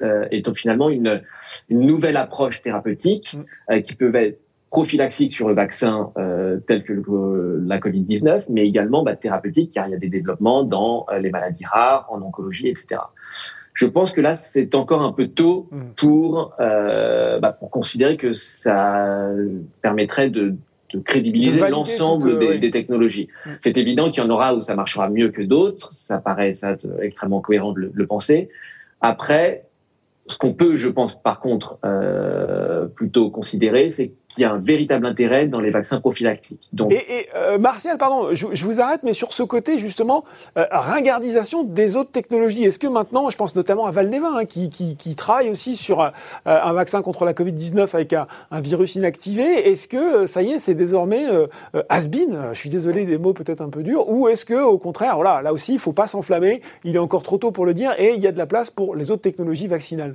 est 0.00 0.54
finalement 0.54 0.90
une 0.90 1.22
une 1.68 1.80
nouvelle 1.80 2.16
approche 2.16 2.62
thérapeutique 2.62 3.34
mm. 3.34 3.72
euh, 3.72 3.80
qui 3.80 3.94
peut 3.94 4.14
être 4.14 4.40
prophylaxique 4.70 5.32
sur 5.32 5.48
le 5.48 5.54
vaccin 5.54 6.12
euh, 6.18 6.58
tel 6.66 6.82
que 6.82 6.92
le, 6.92 7.62
la 7.64 7.78
Covid-19, 7.78 8.46
mais 8.50 8.66
également 8.66 9.02
bah, 9.02 9.16
thérapeutique 9.16 9.72
car 9.72 9.86
il 9.86 9.92
y 9.92 9.94
a 9.94 9.98
des 9.98 10.08
développements 10.08 10.64
dans 10.64 11.06
euh, 11.10 11.18
les 11.18 11.30
maladies 11.30 11.64
rares, 11.64 12.06
en 12.10 12.20
oncologie, 12.20 12.68
etc. 12.68 13.00
Je 13.74 13.86
pense 13.86 14.12
que 14.12 14.20
là, 14.20 14.34
c'est 14.34 14.74
encore 14.74 15.02
un 15.02 15.12
peu 15.12 15.28
tôt 15.28 15.68
mm. 15.70 15.80
pour, 15.96 16.54
euh, 16.60 17.38
bah, 17.38 17.52
pour 17.52 17.70
considérer 17.70 18.16
que 18.16 18.32
ça 18.32 19.28
permettrait 19.82 20.30
de, 20.30 20.56
de 20.94 21.00
crédibiliser 21.00 21.68
l'ensemble 21.68 22.38
des, 22.38 22.58
des, 22.58 22.70
technologies. 22.70 23.28
Mm. 23.44 23.50
C'est 23.60 23.76
évident 23.76 24.10
qu'il 24.10 24.22
y 24.22 24.26
en 24.26 24.30
aura 24.30 24.54
où 24.54 24.62
ça 24.62 24.74
marchera 24.74 25.08
mieux 25.08 25.30
que 25.30 25.42
d'autres, 25.42 25.92
ça 25.94 26.18
paraît 26.18 26.52
ça, 26.52 26.76
extrêmement 27.00 27.40
cohérent 27.40 27.72
de 27.72 27.80
le, 27.80 27.90
le 27.94 28.06
penser. 28.06 28.48
Après, 29.00 29.66
ce 30.28 30.36
qu'on 30.38 30.54
peut, 30.54 30.76
je 30.76 30.88
pense, 30.88 31.20
par 31.20 31.40
contre, 31.40 31.78
euh, 31.84 32.86
plutôt 32.86 33.30
considérer, 33.30 33.88
c'est 33.88 34.14
qu'il 34.36 34.42
y 34.42 34.44
a 34.44 34.52
un 34.52 34.58
véritable 34.58 35.06
intérêt 35.06 35.46
dans 35.46 35.60
les 35.60 35.70
vaccins 35.70 35.98
prophylactiques. 35.98 36.68
Donc... 36.72 36.92
Et, 36.92 37.28
euh, 37.34 37.58
Martial, 37.58 37.96
pardon, 37.96 38.34
je, 38.34 38.64
vous 38.64 38.80
arrête, 38.82 39.00
mais 39.02 39.14
sur 39.14 39.32
ce 39.32 39.42
côté, 39.42 39.78
justement, 39.78 40.24
euh, 40.58 40.66
ringardisation 40.70 41.64
des 41.64 41.96
autres 41.96 42.10
technologies. 42.10 42.64
Est-ce 42.64 42.78
que 42.78 42.86
maintenant, 42.86 43.30
je 43.30 43.36
pense 43.36 43.56
notamment 43.56 43.86
à 43.86 43.90
Valneva, 43.90 44.28
hein, 44.36 44.44
qui, 44.44 44.68
qui, 44.68 44.96
qui, 44.96 45.16
travaille 45.16 45.48
aussi 45.48 45.74
sur 45.74 46.02
euh, 46.02 46.10
un 46.44 46.72
vaccin 46.74 47.00
contre 47.00 47.24
la 47.24 47.32
Covid-19 47.32 47.88
avec 47.94 48.12
un, 48.12 48.26
virus 48.60 48.94
inactivé, 48.96 49.70
est-ce 49.70 49.88
que, 49.88 50.24
euh, 50.24 50.26
ça 50.26 50.42
y 50.42 50.52
est, 50.52 50.58
c'est 50.58 50.74
désormais 50.74 51.26
euh, 51.30 51.46
has-been 51.88 52.50
Je 52.52 52.58
suis 52.58 52.70
désolé 52.70 53.06
des 53.06 53.16
mots 53.16 53.32
peut-être 53.32 53.62
un 53.62 53.70
peu 53.70 53.82
durs. 53.82 54.06
Ou 54.10 54.28
est-ce 54.28 54.44
que, 54.44 54.62
au 54.62 54.76
contraire, 54.76 55.16
voilà, 55.16 55.40
là 55.40 55.54
aussi, 55.54 55.72
il 55.72 55.78
faut 55.78 55.94
pas 55.94 56.08
s'enflammer, 56.08 56.60
il 56.84 56.94
est 56.94 56.98
encore 56.98 57.22
trop 57.22 57.38
tôt 57.38 57.52
pour 57.52 57.64
le 57.64 57.72
dire, 57.72 57.94
et 57.98 58.12
il 58.14 58.20
y 58.20 58.26
a 58.26 58.32
de 58.32 58.38
la 58.38 58.46
place 58.46 58.68
pour 58.68 58.94
les 58.94 59.10
autres 59.10 59.22
technologies 59.22 59.66
vaccinales? 59.66 60.14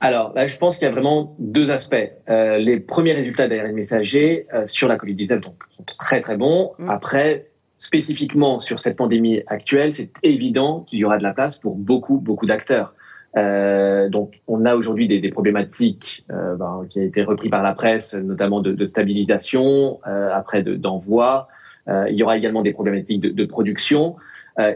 Alors 0.00 0.32
là, 0.34 0.46
je 0.46 0.56
pense 0.56 0.78
qu'il 0.78 0.86
y 0.86 0.90
a 0.90 0.92
vraiment 0.92 1.34
deux 1.38 1.70
aspects. 1.70 1.96
Euh, 2.28 2.58
les 2.58 2.78
premiers 2.78 3.12
résultats 3.12 3.48
d'ARN 3.48 3.72
messager 3.72 4.46
euh, 4.54 4.64
sur 4.66 4.86
la 4.86 4.96
Covid-19 4.96 5.42
sont 5.42 5.84
très 5.98 6.20
très 6.20 6.36
bons. 6.36 6.72
Mm. 6.78 6.90
Après, 6.90 7.48
spécifiquement 7.80 8.58
sur 8.58 8.78
cette 8.78 8.96
pandémie 8.96 9.42
actuelle, 9.48 9.94
c'est 9.94 10.10
évident 10.22 10.84
qu'il 10.86 11.00
y 11.00 11.04
aura 11.04 11.18
de 11.18 11.22
la 11.24 11.32
place 11.32 11.58
pour 11.58 11.74
beaucoup 11.74 12.18
beaucoup 12.18 12.46
d'acteurs. 12.46 12.94
Euh, 13.36 14.08
donc, 14.08 14.40
on 14.46 14.64
a 14.64 14.74
aujourd'hui 14.74 15.06
des, 15.06 15.20
des, 15.20 15.30
problématiques 15.30 16.24
euh, 16.30 16.56
ben, 16.56 16.86
qui 16.88 17.00
ont 17.00 17.02
été 17.02 17.22
repris 17.22 17.48
par 17.50 17.62
la 17.62 17.74
presse, 17.74 18.14
notamment 18.14 18.60
de, 18.60 18.72
de 18.72 18.86
stabilisation, 18.86 20.00
euh, 20.06 20.30
après 20.32 20.62
d'envoi. 20.62 21.48
il 21.88 22.14
y 22.14 22.22
aura 22.22 22.36
également 22.36 22.62
des 22.62 22.72
problématiques 22.72 23.20
de, 23.20 23.30
de 23.30 23.44
production, 23.44 24.16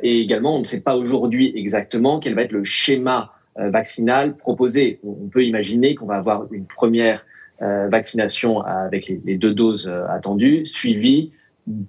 et 0.02 0.20
également, 0.20 0.54
on 0.54 0.60
ne 0.60 0.64
sait 0.64 0.80
pas 0.80 0.96
aujourd'hui 0.96 1.52
exactement 1.56 2.20
quel 2.20 2.34
va 2.36 2.42
être 2.42 2.52
le 2.52 2.62
schéma 2.62 3.32
euh, 3.32 3.41
vaccinale 3.56 4.36
proposée. 4.36 4.98
On 5.04 5.28
peut 5.28 5.44
imaginer 5.44 5.94
qu'on 5.94 6.06
va 6.06 6.16
avoir 6.16 6.50
une 6.52 6.64
première 6.66 7.22
euh, 7.62 7.86
vaccination 7.88 8.60
avec 8.62 9.06
les, 9.24 9.36
deux 9.36 9.54
doses 9.54 9.86
euh, 9.86 10.04
attendues, 10.08 10.66
suivie 10.66 11.30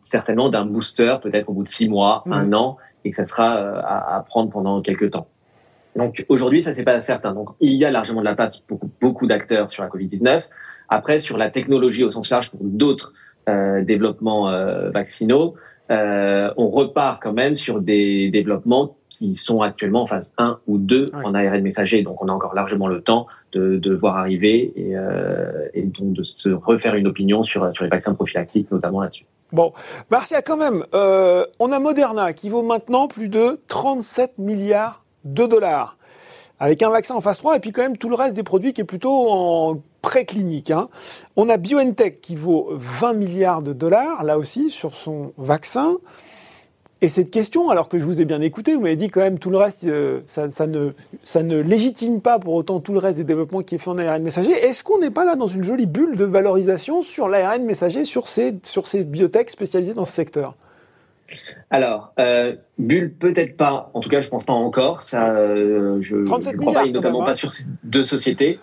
certainement 0.03 0.49
d'un 0.49 0.65
booster, 0.65 1.15
peut-être 1.19 1.49
au 1.49 1.53
bout 1.53 1.63
de 1.63 1.69
six 1.69 1.89
mois, 1.89 2.21
mmh. 2.27 2.33
un 2.33 2.53
an, 2.53 2.77
et 3.03 3.09
que 3.09 3.15
ça 3.15 3.25
sera 3.25 3.79
à, 3.79 4.23
prendre 4.27 4.51
pendant 4.51 4.83
quelques 4.83 5.09
temps. 5.09 5.25
Donc 5.95 6.25
aujourd'hui, 6.29 6.61
ça 6.61 6.75
c'est 6.75 6.83
pas 6.83 6.99
certain. 7.01 7.33
Donc 7.33 7.49
il 7.59 7.73
y 7.73 7.85
a 7.85 7.89
largement 7.89 8.19
de 8.19 8.25
la 8.25 8.35
place 8.35 8.59
pour 8.59 8.81
beaucoup 9.01 9.25
d'acteurs 9.25 9.71
sur 9.71 9.81
la 9.81 9.89
Covid-19. 9.89 10.43
Après, 10.89 11.17
sur 11.17 11.37
la 11.37 11.49
technologie 11.49 12.03
au 12.03 12.11
sens 12.11 12.29
large 12.29 12.51
pour 12.51 12.59
d'autres 12.61 13.13
développements 13.47 14.51
vaccinaux, 14.91 15.55
on 15.89 16.69
repart 16.69 17.21
quand 17.21 17.33
même 17.33 17.55
sur 17.55 17.81
des 17.81 18.29
développements 18.29 18.95
qui 19.23 19.37
sont 19.37 19.61
actuellement 19.61 20.03
en 20.03 20.05
phase 20.05 20.33
1 20.37 20.59
ou 20.67 20.77
2 20.77 21.11
en 21.13 21.33
ARN 21.33 21.61
messager. 21.61 22.03
Donc, 22.03 22.21
on 22.21 22.27
a 22.27 22.31
encore 22.33 22.53
largement 22.53 22.87
le 22.87 23.01
temps 23.01 23.27
de, 23.53 23.77
de 23.77 23.95
voir 23.95 24.17
arriver 24.17 24.73
et, 24.75 24.97
euh, 24.97 25.67
et, 25.73 25.83
donc 25.83 26.11
de 26.11 26.23
se 26.23 26.49
refaire 26.49 26.95
une 26.95 27.07
opinion 27.07 27.41
sur, 27.41 27.71
sur 27.71 27.85
les 27.85 27.89
vaccins 27.89 28.13
prophylactiques, 28.13 28.69
notamment 28.69 28.99
là-dessus. 29.01 29.25
Bon, 29.53 29.71
Marcia, 30.11 30.41
quand 30.41 30.57
même, 30.57 30.83
euh, 30.93 31.45
on 31.59 31.71
a 31.71 31.79
Moderna 31.79 32.33
qui 32.33 32.49
vaut 32.49 32.63
maintenant 32.63 33.07
plus 33.07 33.29
de 33.29 33.61
37 33.69 34.39
milliards 34.39 35.05
de 35.23 35.45
dollars 35.45 35.97
avec 36.59 36.81
un 36.81 36.89
vaccin 36.89 37.15
en 37.15 37.21
phase 37.21 37.37
3 37.37 37.57
et 37.57 37.59
puis 37.59 37.71
quand 37.71 37.81
même 37.81 37.97
tout 37.97 38.09
le 38.09 38.15
reste 38.15 38.35
des 38.35 38.43
produits 38.43 38.73
qui 38.73 38.81
est 38.81 38.85
plutôt 38.85 39.29
en 39.29 39.81
préclinique. 40.01 40.71
Hein. 40.71 40.89
On 41.35 41.49
a 41.49 41.57
BioNTech 41.57 42.19
qui 42.19 42.35
vaut 42.35 42.69
20 42.71 43.13
milliards 43.13 43.61
de 43.61 43.73
dollars, 43.73 44.23
là 44.23 44.37
aussi, 44.37 44.69
sur 44.69 44.95
son 44.95 45.33
vaccin. 45.37 45.97
Et 47.03 47.09
cette 47.09 47.31
question, 47.31 47.69
alors 47.69 47.89
que 47.89 47.99
je 47.99 48.05
vous 48.05 48.21
ai 48.21 48.25
bien 48.25 48.39
écouté, 48.39 48.75
vous 48.75 48.81
m'avez 48.81 48.95
dit 48.95 49.09
quand 49.09 49.19
même 49.19 49.37
tout 49.37 49.49
le 49.49 49.57
reste, 49.57 49.83
euh, 49.83 50.21
ça, 50.25 50.47
ne, 50.67 50.91
ça 51.21 51.43
ne 51.43 51.59
légitime 51.59 52.21
pas 52.21 52.39
pour 52.39 52.53
autant 52.53 52.79
tout 52.79 52.93
le 52.93 52.99
reste 52.99 53.17
des 53.17 53.25
développements 53.25 53.61
qui 53.61 53.75
est 53.75 53.77
fait 53.77 53.89
en 53.89 53.97
ARN 53.97 54.23
messager. 54.23 54.51
Est-ce 54.51 54.85
qu'on 54.85 54.99
n'est 54.99 55.11
pas 55.11 55.25
là 55.25 55.35
dans 55.35 55.47
une 55.47 55.65
jolie 55.65 55.85
bulle 55.85 56.15
de 56.15 56.23
valorisation 56.23 57.03
sur 57.03 57.27
l'ARN 57.27 57.61
messager, 57.65 58.05
sur 58.05 58.27
ces, 58.27 58.55
sur 58.63 58.87
ces 58.87 59.03
biotech 59.03 59.49
spécialisées 59.49 59.93
dans 59.93 60.05
ce 60.05 60.13
secteur? 60.13 60.55
Alors, 61.69 62.13
euh, 62.21 62.55
bulle 62.77 63.11
peut-être 63.11 63.57
pas. 63.57 63.91
En 63.93 63.99
tout 63.99 64.07
cas, 64.07 64.21
je 64.21 64.29
pense 64.29 64.45
pas 64.45 64.53
encore. 64.53 65.03
Ça, 65.03 65.29
euh, 65.31 65.97
je 65.99 66.15
ne 66.15 66.25
crois 66.25 66.73
pas, 66.73 66.85
notamment 66.85 67.25
pas 67.25 67.31
hein. 67.31 67.33
sur 67.33 67.51
ces 67.51 67.65
deux 67.83 68.03
sociétés. 68.03 68.61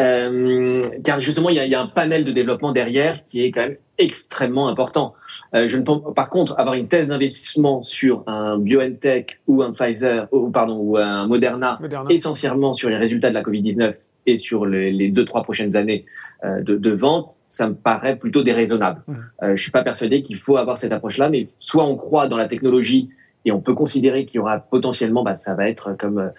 Euh, 0.00 0.80
car 1.04 1.20
justement, 1.20 1.50
il 1.50 1.56
y, 1.56 1.74
a, 1.74 1.80
un 1.80 1.86
panel 1.86 2.24
de 2.24 2.32
développement 2.32 2.72
derrière 2.72 3.24
qui 3.24 3.42
est 3.42 3.50
quand 3.50 3.60
même 3.60 3.76
extrêmement 3.98 4.68
important. 4.68 5.14
Euh, 5.54 5.68
je 5.68 5.78
ne 5.78 5.82
pense, 5.82 6.02
par 6.14 6.28
contre, 6.28 6.58
avoir 6.58 6.74
une 6.74 6.88
thèse 6.88 7.08
d'investissement 7.08 7.82
sur 7.82 8.22
un 8.26 8.58
BioNTech 8.58 9.40
ou 9.46 9.62
un 9.62 9.72
Pfizer, 9.72 10.28
ou 10.32 10.50
pardon, 10.50 10.78
ou 10.78 10.96
un 10.96 11.26
Moderna, 11.26 11.78
essentiellement 12.10 12.72
sur 12.72 12.88
les 12.88 12.96
résultats 12.96 13.30
de 13.30 13.34
la 13.34 13.42
Covid-19 13.42 13.94
et 14.26 14.36
sur 14.36 14.66
les, 14.66 14.90
les, 14.90 15.10
deux 15.10 15.24
trois 15.24 15.42
prochaines 15.42 15.74
années 15.74 16.04
euh, 16.44 16.60
de, 16.60 16.76
de, 16.76 16.90
vente, 16.90 17.34
ça 17.46 17.68
me 17.68 17.74
paraît 17.74 18.16
plutôt 18.16 18.42
déraisonnable. 18.42 19.02
Mmh. 19.06 19.14
Euh, 19.42 19.56
je 19.56 19.62
suis 19.62 19.70
pas 19.70 19.82
persuadé 19.82 20.22
qu'il 20.22 20.36
faut 20.36 20.58
avoir 20.58 20.76
cette 20.76 20.92
approche-là, 20.92 21.30
mais 21.30 21.48
soit 21.58 21.84
on 21.84 21.96
croit 21.96 22.28
dans 22.28 22.36
la 22.36 22.46
technologie 22.46 23.08
et 23.44 23.52
on 23.52 23.60
peut 23.60 23.74
considérer 23.74 24.26
qu'il 24.26 24.36
y 24.36 24.38
aura 24.40 24.58
potentiellement, 24.58 25.22
bah, 25.22 25.34
ça 25.34 25.54
va 25.54 25.68
être 25.68 25.96
comme 25.96 26.30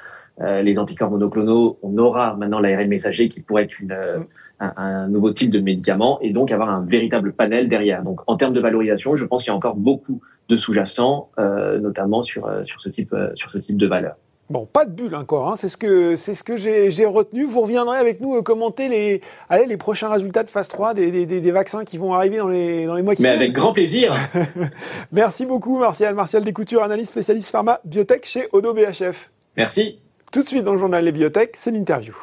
euh, 0.41 0.61
les 0.61 0.79
anticorps 0.79 1.11
monoclonaux, 1.11 1.79
on 1.81 1.97
aura 1.97 2.35
maintenant 2.35 2.59
l'ARN 2.59 2.87
messager 2.87 3.27
qui 3.27 3.41
pourrait 3.41 3.63
être 3.63 3.79
une, 3.79 3.91
euh, 3.91 4.19
un, 4.59 5.07
nouveau 5.07 5.31
type 5.31 5.51
de 5.51 5.59
médicament 5.59 6.19
et 6.21 6.31
donc 6.31 6.51
avoir 6.51 6.69
un 6.69 6.85
véritable 6.85 7.33
panel 7.33 7.69
derrière. 7.69 8.03
Donc 8.03 8.21
en 8.27 8.37
termes 8.37 8.53
de 8.53 8.59
valorisation, 8.59 9.15
je 9.15 9.25
pense 9.25 9.43
qu'il 9.43 9.49
y 9.49 9.53
a 9.53 9.55
encore 9.55 9.75
beaucoup 9.75 10.21
de 10.49 10.57
sous-jacents, 10.57 11.29
euh, 11.39 11.79
notamment 11.79 12.21
sur, 12.21 12.49
sur, 12.65 12.79
ce 12.81 12.89
type, 12.89 13.15
sur 13.35 13.49
ce 13.49 13.57
type 13.57 13.77
de 13.77 13.87
valeur. 13.87 14.15
Bon, 14.49 14.65
pas 14.65 14.85
de 14.85 14.91
bulle 14.91 15.13
encore, 15.13 15.47
hein. 15.47 15.55
c'est 15.55 15.69
ce 15.69 15.77
que, 15.77 16.15
c'est 16.15 16.33
ce 16.33 16.43
que 16.43 16.57
j'ai 16.57 17.05
retenu. 17.05 17.43
Vous 17.43 17.61
reviendrez 17.61 17.99
avec 17.99 18.19
nous 18.19 18.41
commenter 18.41 18.89
les, 18.89 19.21
allez, 19.47 19.67
les 19.67 19.77
prochains 19.77 20.09
résultats 20.09 20.41
de 20.41 20.49
phase 20.49 20.67
3 20.69 20.95
des, 20.95 21.11
des, 21.11 21.39
des, 21.39 21.51
vaccins 21.51 21.85
qui 21.85 21.99
vont 21.99 22.15
arriver 22.15 22.37
dans 22.37 22.47
les, 22.47 22.87
dans 22.87 22.95
les 22.95 23.03
mois 23.03 23.13
qui 23.13 23.21
viennent. 23.21 23.37
Mais 23.37 23.43
avec 23.43 23.53
grand 23.53 23.73
plaisir. 23.73 24.15
Merci 25.11 25.45
beaucoup, 25.45 25.77
Martial. 25.77 26.15
Martial 26.15 26.43
Descoutures, 26.43 26.81
analyste 26.81 27.11
spécialiste 27.11 27.51
pharma 27.51 27.79
biotech 27.85 28.25
chez 28.25 28.47
Odo 28.51 28.73
BHF. 28.73 29.29
Merci. 29.55 29.99
Tout 30.31 30.41
de 30.41 30.47
suite 30.47 30.63
dans 30.63 30.73
le 30.73 30.79
journal 30.79 31.03
Les 31.03 31.11
Biotech, 31.11 31.51
c'est 31.53 31.71
l'interview. 31.71 32.15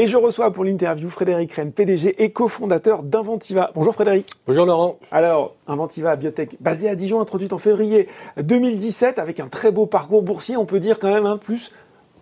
Et 0.00 0.06
je 0.06 0.16
reçois 0.16 0.50
pour 0.50 0.64
l'interview 0.64 1.10
Frédéric 1.10 1.52
Rennes, 1.52 1.72
PDG 1.72 2.24
et 2.24 2.32
cofondateur 2.32 3.02
d'Inventiva. 3.02 3.70
Bonjour 3.74 3.92
Frédéric. 3.92 4.30
Bonjour 4.46 4.64
Laurent. 4.64 4.98
Alors, 5.10 5.56
Inventiva 5.66 6.16
Biotech, 6.16 6.56
basée 6.58 6.88
à 6.88 6.94
Dijon, 6.94 7.20
introduite 7.20 7.52
en 7.52 7.58
février 7.58 8.08
2017 8.38 9.18
avec 9.18 9.40
un 9.40 9.48
très 9.48 9.70
beau 9.70 9.84
parcours 9.84 10.22
boursier, 10.22 10.56
on 10.56 10.64
peut 10.64 10.80
dire 10.80 11.00
quand 11.00 11.12
même 11.12 11.26
un 11.26 11.36
plus 11.36 11.70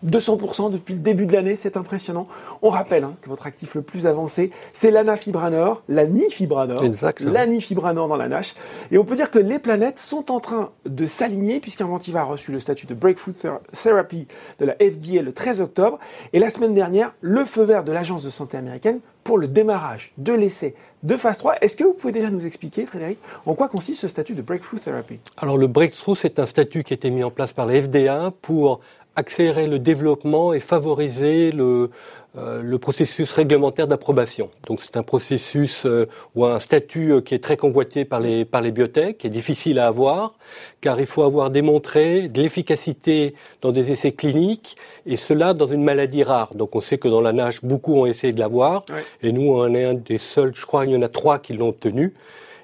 200% 0.07 0.71
depuis 0.71 0.95
le 0.95 1.01
début 1.01 1.27
de 1.27 1.33
l'année, 1.33 1.57
c'est 1.57 1.77
impressionnant. 1.77 2.29
On 2.63 2.71
rappelle 2.71 3.05
hein, 3.05 3.15
que 3.23 3.29
votre 3.29 3.47
actif 3.47 3.75
le 3.75 3.83
plus 3.83 4.07
avancé, 4.07 4.51
c'est 4.73 4.91
l'anafibranor, 4.91 5.83
l'anifibranor, 5.89 6.83
l'anifibranor 7.21 8.09
dans 8.09 8.17
la 8.17 8.29
nage. 8.29 8.55
Et 8.91 8.99
on 8.99 9.05
peut 9.05 9.17
dire 9.17 9.31
que 9.31 9.39
les 9.39 9.59
planètes 9.59 9.99
sont 9.99 10.31
en 10.31 10.41
train 10.41 10.71
de 10.87 11.07
s'aligner 11.07 11.61
puisqu'Inventiva 11.61 12.21
a 12.21 12.25
reçu 12.25 12.53
le 12.53 12.61
statut 12.61 12.87
de 12.87 12.95
Breakthrough 12.95 13.35
Therapy 13.83 14.27
de 14.59 14.65
la 14.65 14.75
FDA 14.75 15.23
le 15.23 15.33
13 15.33 15.61
octobre 15.61 15.99
et 16.33 16.39
la 16.39 16.51
semaine 16.51 16.75
dernière, 16.75 17.13
le 17.21 17.45
feu 17.45 17.63
vert 17.63 17.85
de 17.85 17.93
l'Agence 17.93 18.23
de 18.23 18.31
santé 18.31 18.57
américaine 18.57 19.01
pour 19.25 19.39
le 19.39 19.49
démarrage 19.49 20.13
de 20.17 20.33
l'essai 20.33 20.75
de 21.03 21.17
phase 21.17 21.39
3. 21.39 21.57
Est-ce 21.61 21.77
que 21.77 21.85
vous 21.85 21.93
pouvez 21.93 22.13
déjà 22.13 22.31
nous 22.31 22.47
expliquer, 22.47 22.87
Frédéric, 22.87 23.19
en 23.47 23.55
quoi 23.55 23.69
consiste 23.69 24.01
ce 24.01 24.09
statut 24.09 24.35
de 24.35 24.43
Breakthrough 24.43 24.81
Therapy? 24.81 25.21
Alors 25.37 25.59
le 25.59 25.67
Breakthrough, 25.67 26.17
c'est 26.17 26.39
un 26.39 26.47
statut 26.47 26.83
qui 26.83 26.95
a 26.95 26.97
été 26.97 27.11
mis 27.11 27.23
en 27.23 27.31
place 27.31 27.53
par 27.53 27.67
la 27.67 27.81
FDA 27.81 28.33
pour 28.43 28.81
accélérer 29.19 29.67
le 29.67 29.81
développement 29.81 30.53
et 30.53 30.61
favoriser 30.61 31.51
le, 31.51 31.91
euh, 32.37 32.63
le 32.63 32.79
processus 32.79 33.33
réglementaire 33.33 33.89
d'approbation. 33.89 34.49
Donc 34.69 34.81
c'est 34.81 34.97
un 34.97 35.03
processus 35.03 35.87
euh, 35.87 36.07
ou 36.37 36.45
un 36.45 36.61
statut 36.61 37.11
euh, 37.11 37.21
qui 37.21 37.35
est 37.35 37.43
très 37.43 37.57
convoité 37.57 38.05
par 38.05 38.21
les, 38.21 38.45
par 38.45 38.61
les 38.61 38.71
biotech, 38.71 39.19
qui 39.19 39.27
est 39.27 39.31
difficile 39.31 39.81
à 39.81 39.89
avoir, 39.89 40.35
car 40.81 41.01
il 41.01 41.07
faut 41.07 41.25
avoir 41.25 41.51
démontré 41.51 42.29
de 42.29 42.41
l'efficacité 42.41 43.35
dans 43.61 43.73
des 43.73 43.91
essais 43.91 44.13
cliniques, 44.13 44.77
et 45.05 45.17
cela 45.17 45.53
dans 45.53 45.67
une 45.67 45.83
maladie 45.83 46.23
rare. 46.23 46.55
Donc 46.55 46.77
on 46.77 46.81
sait 46.81 46.99
que 46.99 47.09
dans 47.09 47.21
la 47.21 47.33
nage, 47.33 47.65
beaucoup 47.65 47.97
ont 47.97 48.07
essayé 48.07 48.33
de 48.33 48.39
l'avoir, 48.39 48.85
et 49.21 49.33
nous 49.33 49.51
on 49.51 49.75
est 49.75 49.85
un 49.85 49.95
des 49.95 50.19
seuls, 50.19 50.53
je 50.55 50.65
crois 50.65 50.85
qu'il 50.85 50.95
y 50.95 50.97
en 50.97 51.03
a 51.03 51.09
trois 51.09 51.41
qui 51.41 51.55
l'ont 51.55 51.71
obtenu, 51.71 52.15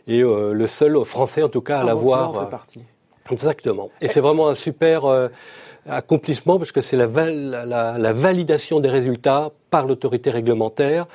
et 0.06 0.20
le 0.20 0.66
seul 0.66 1.02
français 1.04 1.42
en 1.42 1.48
tout 1.48 1.62
cas 1.62 1.80
à 1.80 1.84
l'avoir. 1.84 2.32
Exactement. 3.30 3.88
Et 4.02 4.08
c'est 4.08 4.20
vraiment 4.20 4.48
un 4.48 4.54
super 4.54 5.30
accomplissement 5.88 6.58
parce 6.58 6.72
que 6.72 6.80
c'est 6.80 6.96
la, 6.96 7.06
la, 7.06 7.98
la, 7.98 8.12
validation 8.12 8.80
des 8.80 8.88
résultats 8.88 9.50
par 9.70 9.86
l'autorité 9.86 10.30
réglementaire. 10.30 11.06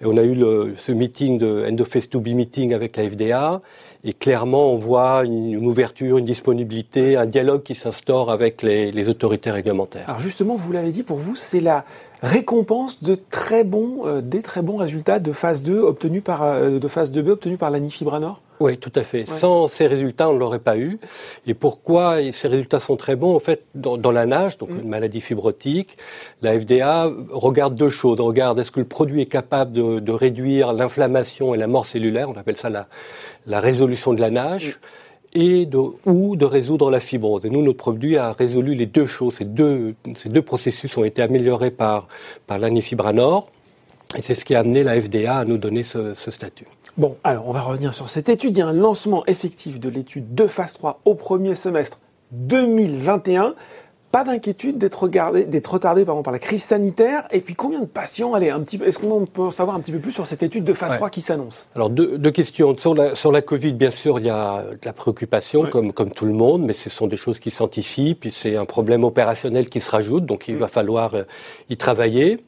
Et 0.00 0.06
on 0.06 0.16
a 0.16 0.22
eu 0.22 0.34
le, 0.34 0.74
ce 0.76 0.92
meeting 0.92 1.38
de 1.38 1.66
end 1.70 1.78
of 1.78 1.88
phase 1.88 2.08
2B 2.08 2.34
meeting 2.34 2.74
avec 2.74 2.96
la 2.96 3.08
FDA 3.08 3.62
et 4.04 4.12
clairement 4.12 4.72
on 4.72 4.76
voit 4.76 5.24
une, 5.24 5.66
ouverture, 5.66 6.18
une 6.18 6.24
disponibilité, 6.24 7.16
un 7.16 7.26
dialogue 7.26 7.62
qui 7.62 7.74
s'instaure 7.74 8.30
avec 8.30 8.62
les, 8.62 8.92
les, 8.92 9.08
autorités 9.08 9.50
réglementaires. 9.50 10.04
Alors 10.08 10.20
justement, 10.20 10.54
vous 10.54 10.72
l'avez 10.72 10.90
dit, 10.90 11.02
pour 11.02 11.16
vous, 11.16 11.36
c'est 11.36 11.60
la 11.60 11.84
récompense 12.22 13.02
de 13.02 13.14
très 13.14 13.64
bons, 13.64 14.06
euh, 14.06 14.20
des 14.20 14.42
très 14.42 14.62
bons 14.62 14.76
résultats 14.76 15.18
de 15.18 15.32
phase 15.32 15.62
2 15.62 15.78
obtenus 15.78 16.22
par, 16.22 16.42
euh, 16.42 16.78
de 16.78 16.88
phase 16.88 17.10
2B 17.10 17.30
obtenus 17.30 17.58
par 17.58 17.70
l'anifibranor 17.70 18.40
oui, 18.64 18.78
tout 18.78 18.92
à 18.94 19.02
fait. 19.02 19.26
Sans 19.26 19.68
ces 19.68 19.86
résultats, 19.86 20.30
on 20.30 20.34
ne 20.34 20.38
l'aurait 20.38 20.58
pas 20.58 20.78
eu. 20.78 20.98
Et 21.46 21.52
pourquoi 21.52 22.16
ces 22.32 22.48
résultats 22.48 22.80
sont 22.80 22.96
très 22.96 23.14
bons? 23.14 23.34
En 23.36 23.38
fait, 23.38 23.60
dans, 23.74 23.98
dans 23.98 24.10
la 24.10 24.24
nage, 24.24 24.56
donc 24.56 24.70
mm. 24.70 24.80
une 24.80 24.88
maladie 24.88 25.20
fibrotique, 25.20 25.98
la 26.40 26.58
FDA 26.58 27.10
regarde 27.30 27.74
deux 27.74 27.90
choses. 27.90 28.18
On 28.20 28.24
regarde 28.24 28.58
est-ce 28.58 28.72
que 28.72 28.80
le 28.80 28.86
produit 28.86 29.20
est 29.20 29.26
capable 29.26 29.72
de, 29.72 30.00
de 30.00 30.12
réduire 30.12 30.72
l'inflammation 30.72 31.54
et 31.54 31.58
la 31.58 31.66
mort 31.66 31.84
cellulaire, 31.84 32.30
on 32.30 32.38
appelle 32.38 32.56
ça 32.56 32.70
la, 32.70 32.86
la 33.46 33.60
résolution 33.60 34.14
de 34.14 34.22
la 34.22 34.30
nage. 34.30 34.68
Mm. 34.68 34.86
Et 35.36 35.66
de, 35.66 35.78
ou 36.06 36.36
de 36.36 36.44
résoudre 36.44 36.92
la 36.92 37.00
fibrose. 37.00 37.44
Et 37.44 37.50
nous, 37.50 37.60
notre 37.60 37.78
produit 37.78 38.16
a 38.16 38.32
résolu 38.32 38.76
les 38.76 38.86
deux 38.86 39.04
choses. 39.04 39.34
Ces 39.38 39.44
deux, 39.44 39.96
ces 40.14 40.28
deux 40.28 40.42
processus 40.42 40.96
ont 40.96 41.02
été 41.02 41.22
améliorés 41.22 41.72
par, 41.72 42.06
par 42.46 42.58
l'anifibranor. 42.58 43.50
Et 44.16 44.22
c'est 44.22 44.34
ce 44.34 44.44
qui 44.44 44.54
a 44.54 44.60
amené 44.60 44.82
la 44.82 45.00
FDA 45.00 45.36
à 45.38 45.44
nous 45.44 45.58
donner 45.58 45.82
ce, 45.82 46.14
ce 46.14 46.30
statut. 46.30 46.66
Bon, 46.96 47.16
alors 47.24 47.48
on 47.48 47.52
va 47.52 47.62
revenir 47.62 47.92
sur 47.92 48.08
cette 48.08 48.28
étude. 48.28 48.56
Il 48.56 48.60
y 48.60 48.62
a 48.62 48.66
un 48.66 48.72
lancement 48.72 49.26
effectif 49.26 49.80
de 49.80 49.88
l'étude 49.88 50.34
de 50.34 50.46
phase 50.46 50.74
3 50.74 51.00
au 51.04 51.14
premier 51.14 51.54
semestre 51.54 51.98
2021 52.32 53.54
pas 54.14 54.22
d'inquiétude 54.22 54.78
d'être 54.78 55.02
retardé 55.02 56.04
pardon, 56.04 56.22
par 56.22 56.32
la 56.32 56.38
crise 56.38 56.62
sanitaire. 56.62 57.26
Et 57.32 57.40
puis 57.40 57.56
combien 57.56 57.80
de 57.80 57.86
patients 57.86 58.32
Allez, 58.32 58.48
un 58.48 58.60
petit 58.60 58.80
est-ce 58.86 58.96
qu'on 58.96 59.24
peut 59.24 59.50
savoir 59.50 59.74
un 59.74 59.80
petit 59.80 59.90
peu 59.90 59.98
plus 59.98 60.12
sur 60.12 60.24
cette 60.24 60.44
étude 60.44 60.62
de 60.62 60.72
phase 60.72 60.94
3 60.94 61.10
qui 61.10 61.20
s'annonce? 61.20 61.66
Alors 61.74 61.90
deux, 61.90 62.16
deux, 62.16 62.30
questions 62.30 62.76
sur 62.78 62.94
la 62.94 63.16
sur 63.16 63.32
la 63.32 63.42
Covid. 63.42 63.72
Bien 63.72 63.90
sûr, 63.90 64.20
il 64.20 64.26
y 64.26 64.30
a 64.30 64.62
de 64.70 64.78
la 64.84 64.92
préoccupation 64.92 65.66
comme 65.66 65.92
comme 65.92 66.12
tout 66.12 66.26
le 66.26 66.32
monde, 66.32 66.62
mais 66.62 66.74
ce 66.74 66.90
sont 66.90 67.08
des 67.08 67.16
choses 67.16 67.40
qui 67.40 67.50
s'anticipent. 67.50 68.20
Puis 68.20 68.30
c'est 68.30 68.54
un 68.54 68.66
problème 68.66 69.02
opérationnel 69.02 69.68
qui 69.68 69.80
se 69.80 69.90
rajoute, 69.90 70.26
donc 70.26 70.46
il 70.46 70.58
va 70.58 70.68
falloir 70.68 71.16
euh, 71.16 71.24
y 71.68 71.76
travailler. 71.76 72.38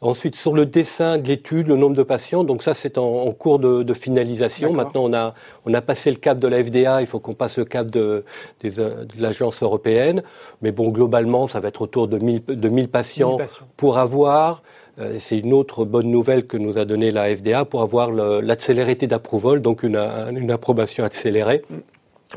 Ensuite, 0.00 0.36
sur 0.36 0.54
le 0.54 0.66
dessin 0.66 1.18
de 1.18 1.28
l'étude, 1.28 1.68
le 1.68 1.76
nombre 1.76 1.96
de 1.96 2.02
patients, 2.02 2.44
donc 2.44 2.62
ça 2.62 2.74
c'est 2.74 2.98
en, 2.98 3.32
cours 3.32 3.58
de, 3.58 3.82
de 3.82 3.94
finalisation. 3.94 4.72
Maintenant, 4.72 5.04
on 5.04 5.12
a 5.14 5.34
on 5.64 5.74
a 5.74 5.80
passé 5.80 6.10
le 6.10 6.16
cap 6.16 6.38
de 6.38 6.48
la 6.48 6.62
FDA, 6.62 7.00
il 7.00 7.06
faut 7.06 7.18
qu'on 7.18 7.34
passe 7.34 7.58
le 7.58 7.64
cap 7.64 7.90
de, 7.90 8.24
de 8.62 8.70
l'agence 9.18 9.62
européenne. 9.62 10.22
Mais 10.62 10.72
bon, 10.72 10.90
globalement, 10.90 11.46
ça 11.46 11.60
va 11.60 11.68
être 11.68 11.82
autour 11.82 12.08
de 12.08 12.18
1000, 12.18 12.44
de 12.46 12.68
1000 12.68 12.88
patients, 12.88 13.38
pour 13.76 13.98
avoir 13.98 14.62
euh, 14.98 15.16
c'est 15.18 15.38
une 15.38 15.52
autre 15.52 15.84
bonne 15.84 16.10
nouvelle 16.10 16.46
que 16.46 16.56
nous 16.56 16.78
a 16.78 16.84
donnée 16.84 17.10
la 17.10 17.34
FDA 17.34 17.64
pour 17.64 17.82
avoir 17.82 18.10
l'accélérité 18.10 19.06
d'approval, 19.06 19.60
donc 19.60 19.82
une, 19.82 19.96
une, 19.96 20.50
approbation 20.50 21.04
accélérée. 21.04 21.62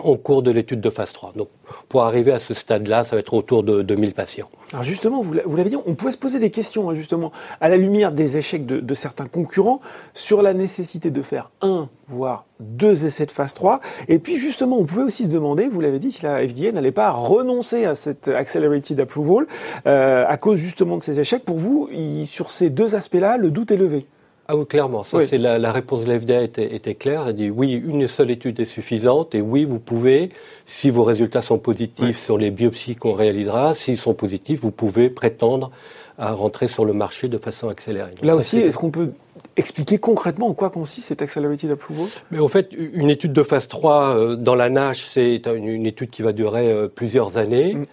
Au 0.03 0.17
cours 0.17 0.43
de 0.43 0.51
l'étude 0.51 0.81
de 0.81 0.89
phase 0.91 1.13
3. 1.13 1.34
Donc, 1.36 1.50
pour 1.89 2.03
arriver 2.03 2.31
à 2.31 2.38
ce 2.38 2.53
stade-là, 2.53 3.03
ça 3.03 3.15
va 3.15 3.22
être 3.22 3.34
autour 3.34 3.63
de 3.63 3.81
2000 3.81 4.13
patients. 4.13 4.48
Alors 4.72 4.84
justement, 4.84 5.22
vous 5.22 5.34
l'avez 5.34 5.69
dit, 5.72 5.75
on 5.84 5.96
pouvait 5.96 6.12
se 6.12 6.17
poser 6.17 6.39
des 6.39 6.51
questions, 6.51 6.89
hein, 6.89 6.93
justement, 6.93 7.31
à 7.60 7.69
la 7.69 7.77
lumière 7.77 8.12
des 8.12 8.38
échecs 8.38 8.67
de, 8.67 8.79
de, 8.79 8.93
certains 8.93 9.25
concurrents, 9.25 9.81
sur 10.13 10.43
la 10.43 10.53
nécessité 10.53 11.10
de 11.10 11.22
faire 11.24 11.50
un, 11.62 11.89
voire 12.08 12.46
deux 12.60 13.05
essais 13.05 13.25
de 13.25 13.31
phase 13.31 13.55
3. 13.55 13.81
Et 14.08 14.19
puis, 14.19 14.38
justement, 14.38 14.77
on 14.77 14.86
pouvait 14.86 15.03
aussi 15.03 15.25
se 15.25 15.31
demander, 15.31 15.67
vous 15.67 15.81
l'avez 15.81 15.98
dit, 15.98 16.12
si 16.12 16.22
la 16.24 16.48
FDA 16.48 16.72
n'allait 16.72 16.91
pas 16.91 17.10
renoncer 17.10 17.86
à 17.86 17.96
cette 17.96 18.27
accelerated 18.27 19.00
approval, 19.00 19.48
euh, 19.88 20.24
à 20.27 20.38
cause 20.38 20.60
justement 20.60 20.98
de 20.98 21.03
ces 21.03 21.19
échecs. 21.19 21.46
Pour 21.46 21.58
vous, 21.58 21.89
sur 22.25 22.51
ces 22.51 22.69
deux 22.69 22.93
aspects-là, 22.93 23.38
le 23.38 23.50
doute 23.50 23.72
est 23.72 23.77
levé? 23.77 24.05
Ah 24.51 24.56
oui, 24.56 24.65
clairement. 24.65 25.03
Ça, 25.03 25.24
c'est 25.27 25.38
la, 25.38 25.60
la, 25.60 25.72
réponse 25.72 26.03
de 26.03 26.12
l'FDA 26.12 26.41
était, 26.41 26.75
était, 26.75 26.96
claire. 26.96 27.27
Elle 27.27 27.36
dit 27.36 27.51
oui, 27.51 27.72
une 27.74 28.08
seule 28.08 28.32
étude 28.32 28.60
est 28.60 28.65
suffisante 28.65 29.36
et 29.36 29.41
oui, 29.41 29.63
vous 29.63 29.77
pouvez, 29.77 30.29
si 30.65 30.89
vos 30.89 31.03
résultats 31.03 31.44
sont 31.44 31.60
positifs 31.60 32.18
sur 32.18 32.39
les 32.39 32.50
biopsies 32.50 32.96
qu'on 32.96 33.13
réalisera, 33.13 33.75
s'ils 33.75 34.00
sont 34.00 34.15
positifs, 34.15 34.62
vous 34.62 34.72
pouvez 34.72 35.12
prétendre 35.12 35.70
à 36.18 36.32
rentrer 36.32 36.68
sur 36.68 36.84
le 36.84 36.94
marché 36.94 37.27
de 37.27 37.38
façon 37.38 37.70
accélérée. 37.70 38.15
Là 38.24 38.36
aussi, 38.36 38.58
est-ce 38.58 38.75
qu'on 38.75 38.89
peut 38.89 39.12
expliquer 39.60 40.00
concrètement 40.00 40.48
en 40.48 40.54
quoi 40.54 40.70
consiste 40.70 41.10
cet 41.10 41.22
Accelerated 41.22 41.70
Approval? 41.70 42.08
Mais 42.32 42.39
en 42.39 42.48
fait, 42.48 42.74
une 42.74 43.10
étude 43.10 43.34
de 43.34 43.44
phase 43.44 43.68
3 43.68 44.16
euh, 44.16 44.36
dans 44.36 44.56
la 44.56 44.70
NASH, 44.70 45.01
c'est 45.01 45.46
une, 45.48 45.86
étude 45.86 46.10
qui 46.10 46.22
va 46.22 46.32
durer 46.32 46.72
euh, 46.72 46.88
plusieurs 46.88 47.38
années. 47.38 47.75
Mm. 47.75 47.84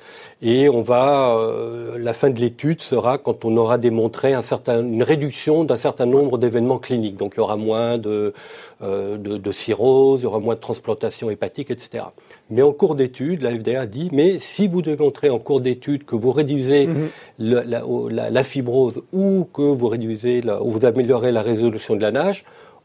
Et 0.42 0.68
on 0.68 0.80
va, 0.80 1.36
euh, 1.36 1.98
la 1.98 2.12
fin 2.12 2.30
de 2.30 2.40
l'étude 2.40 2.80
sera 2.80 3.18
quand 3.18 3.44
on 3.44 3.56
aura 3.56 3.78
démontré 3.78 4.32
un 4.32 4.42
certain, 4.42 4.82
une 4.82 5.02
réduction 5.02 5.64
d'un 5.64 5.76
certain 5.76 6.06
nombre 6.06 6.38
d'événements 6.38 6.78
cliniques. 6.78 7.16
Donc 7.16 7.34
il 7.34 7.38
y 7.38 7.42
aura 7.42 7.56
moins 7.56 7.98
de, 7.98 8.32
de, 8.80 9.16
de 9.16 9.52
cirrhose, 9.52 10.20
il 10.20 10.24
y 10.24 10.26
aura 10.26 10.38
moins 10.38 10.54
de 10.54 10.60
transplantation 10.60 11.30
hépatique, 11.30 11.70
etc. 11.70 12.04
Mais 12.48 12.62
en 12.62 12.72
cours 12.72 12.94
d'étude, 12.94 13.42
la 13.42 13.50
FDA 13.50 13.86
dit, 13.86 14.08
mais 14.12 14.38
si 14.38 14.68
vous 14.68 14.80
démontrez 14.80 15.30
en 15.30 15.38
cours 15.38 15.60
d'étude 15.60 16.04
que 16.04 16.14
vous 16.14 16.30
réduisez 16.30 16.86
mhm. 16.86 17.08
la, 17.38 18.42
fibrose 18.44 19.02
ou 19.12 19.48
que 19.52 19.62
vous 19.62 19.88
réduisez, 19.88 20.42
ou 20.60 20.70
vous 20.70 20.84
améliorez 20.84 21.32
la 21.32 21.42
résolution 21.42 21.96
de 21.96 22.02
la 22.02 22.12
nage, 22.12 22.44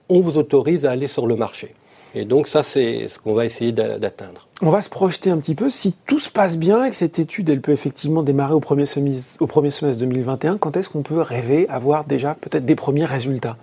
on 0.10 0.20
vous 0.20 0.38
autorise 0.38 0.86
à 0.86 0.92
aller 0.92 1.08
sur 1.08 1.28
le 1.28 1.36
marché. 1.36 1.76
Et 2.14 2.26
donc 2.26 2.48
ça, 2.48 2.62
c'est 2.64 3.08
ce 3.08 3.20
qu'on 3.20 3.34
va 3.34 3.46
essayer 3.46 3.72
d'atteindre. 3.72 4.48
On 4.62 4.70
va 4.70 4.82
se 4.82 4.90
projeter 4.90 5.30
un 5.30 5.38
petit 5.38 5.56
peu. 5.56 5.70
Si 5.70 5.94
tout 6.06 6.20
se 6.20 6.30
passe 6.30 6.58
bien 6.58 6.84
et 6.84 6.90
que 6.90 6.96
cette 6.96 7.20
étude, 7.20 7.50
elle 7.50 7.62
peut 7.62 7.72
effectivement 7.72 8.22
démarrer 8.22 8.54
au 8.54 8.60
premier 8.60 8.86
semestre, 8.86 9.42
au 9.42 9.48
premier 9.48 9.72
semestre 9.72 10.00
2021, 10.02 10.58
quand 10.58 10.76
est-ce 10.76 10.90
qu'on 10.90 11.04
peut 11.04 11.22
rêver 11.22 11.70
avoir 11.70 12.04
déjà 12.04 12.36
peut-être 12.36 12.66
des 12.66 12.76
premiers 12.76 13.06
résultats? 13.06 13.58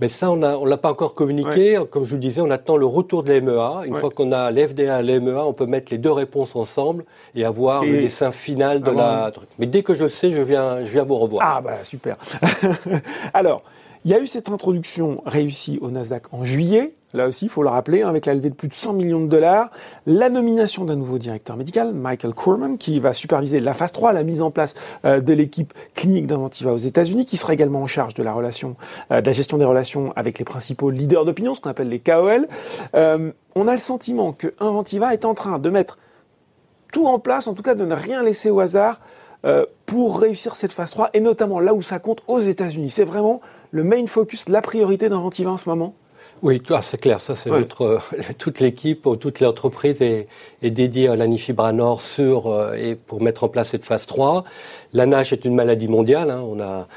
Mais 0.00 0.08
ça, 0.08 0.30
on 0.30 0.36
ne 0.36 0.68
l'a 0.68 0.76
pas 0.76 0.90
encore 0.90 1.14
communiqué. 1.14 1.80
Comme 1.90 2.04
je 2.04 2.10
vous 2.10 2.16
le 2.16 2.20
disais, 2.20 2.40
on 2.40 2.50
attend 2.50 2.76
le 2.76 2.86
retour 2.86 3.22
de 3.22 3.32
l'MEA. 3.32 3.82
Une 3.86 3.94
fois 3.96 4.10
qu'on 4.10 4.32
a 4.32 4.50
l'FDA 4.50 5.00
et 5.00 5.02
l'MEA, 5.02 5.44
on 5.44 5.52
peut 5.52 5.66
mettre 5.66 5.92
les 5.92 5.98
deux 5.98 6.12
réponses 6.12 6.56
ensemble 6.56 7.04
et 7.34 7.44
avoir 7.44 7.84
le 7.84 8.00
dessin 8.00 8.32
final 8.32 8.80
de 8.80 8.90
la. 8.90 9.32
Mais 9.58 9.66
dès 9.66 9.82
que 9.82 9.94
je 9.94 10.04
le 10.04 10.10
sais, 10.10 10.30
je 10.30 10.40
viens, 10.40 10.84
je 10.84 10.90
viens 10.90 11.04
vous 11.04 11.18
revoir. 11.18 11.42
Ah 11.44 11.60
bah 11.60 11.84
super. 11.84 12.16
Alors, 13.34 13.62
il 14.04 14.10
y 14.10 14.14
a 14.14 14.20
eu 14.20 14.26
cette 14.26 14.48
introduction 14.48 15.22
réussie 15.26 15.78
au 15.80 15.90
Nasdaq 15.90 16.32
en 16.32 16.44
juillet. 16.44 16.92
Là 17.14 17.28
aussi, 17.28 17.44
il 17.44 17.50
faut 17.50 17.62
le 17.62 17.68
rappeler, 17.68 18.02
hein, 18.02 18.08
avec 18.08 18.26
la 18.26 18.34
levée 18.34 18.48
de 18.48 18.54
plus 18.54 18.68
de 18.68 18.74
100 18.74 18.94
millions 18.94 19.20
de 19.20 19.26
dollars, 19.26 19.70
la 20.06 20.30
nomination 20.30 20.84
d'un 20.84 20.96
nouveau 20.96 21.18
directeur 21.18 21.56
médical, 21.56 21.92
Michael 21.92 22.32
Corman, 22.32 22.78
qui 22.78 22.98
va 23.00 23.12
superviser 23.12 23.60
la 23.60 23.74
phase 23.74 23.92
3, 23.92 24.12
la 24.12 24.24
mise 24.24 24.40
en 24.40 24.50
place 24.50 24.74
euh, 25.04 25.20
de 25.20 25.32
l'équipe 25.34 25.74
clinique 25.94 26.26
d'Inventiva 26.26 26.72
aux 26.72 26.78
États-Unis, 26.78 27.26
qui 27.26 27.36
sera 27.36 27.52
également 27.52 27.82
en 27.82 27.86
charge 27.86 28.14
de 28.14 28.22
la 28.22 28.32
relation, 28.32 28.76
euh, 29.10 29.20
de 29.20 29.26
la 29.26 29.32
gestion 29.32 29.58
des 29.58 29.64
relations 29.66 30.12
avec 30.16 30.38
les 30.38 30.44
principaux 30.44 30.90
leaders 30.90 31.24
d'opinion, 31.24 31.54
ce 31.54 31.60
qu'on 31.60 31.70
appelle 31.70 31.90
les 31.90 32.00
KOL. 32.00 32.48
Euh, 32.94 33.30
on 33.54 33.68
a 33.68 33.72
le 33.72 33.78
sentiment 33.78 34.32
que 34.32 34.54
Inventiva 34.58 35.12
est 35.12 35.26
en 35.26 35.34
train 35.34 35.58
de 35.58 35.70
mettre 35.70 35.98
tout 36.92 37.06
en 37.06 37.18
place, 37.18 37.46
en 37.46 37.52
tout 37.52 37.62
cas 37.62 37.74
de 37.74 37.84
ne 37.84 37.94
rien 37.94 38.22
laisser 38.22 38.50
au 38.50 38.60
hasard 38.60 39.00
pour 39.86 40.20
réussir 40.20 40.54
cette 40.54 40.70
phase 40.70 40.92
3, 40.92 41.10
et 41.14 41.20
notamment 41.20 41.58
là 41.58 41.74
où 41.74 41.82
ça 41.82 41.98
compte 41.98 42.22
aux 42.28 42.38
États-Unis. 42.38 42.90
C'est 42.90 43.02
vraiment 43.02 43.40
le 43.72 43.84
main 43.84 44.06
focus, 44.06 44.48
la 44.48 44.62
priorité 44.62 45.08
d'Inventiva 45.08 45.50
en 45.50 45.56
ce 45.56 45.68
moment 45.68 45.94
oui, 46.42 46.60
c'est 46.82 47.00
clair, 47.00 47.20
ça 47.20 47.36
c'est 47.36 47.50
notre 47.50 48.00
toute 48.38 48.58
l'équipe, 48.58 49.06
toute 49.20 49.38
l'entreprise 49.38 50.02
est, 50.02 50.26
est, 50.62 50.70
dédiée 50.70 51.08
à 51.08 51.14
l'anifibranor 51.14 52.02
sur 52.02 52.48
euh, 52.48 52.74
et 52.74 52.96
pour 52.96 53.22
mettre 53.22 53.44
en 53.44 53.48
place 53.48 53.68
cette 53.68 53.84
phase 53.84 54.06
3. 54.06 54.42
La 54.92 55.06
NASH 55.06 55.32
est 55.32 55.44
une 55.44 55.54
maladie 55.54 55.86
mondiale. 55.86 56.30
Hein, 56.30 56.42
on 56.44 56.58
a, 56.60 56.88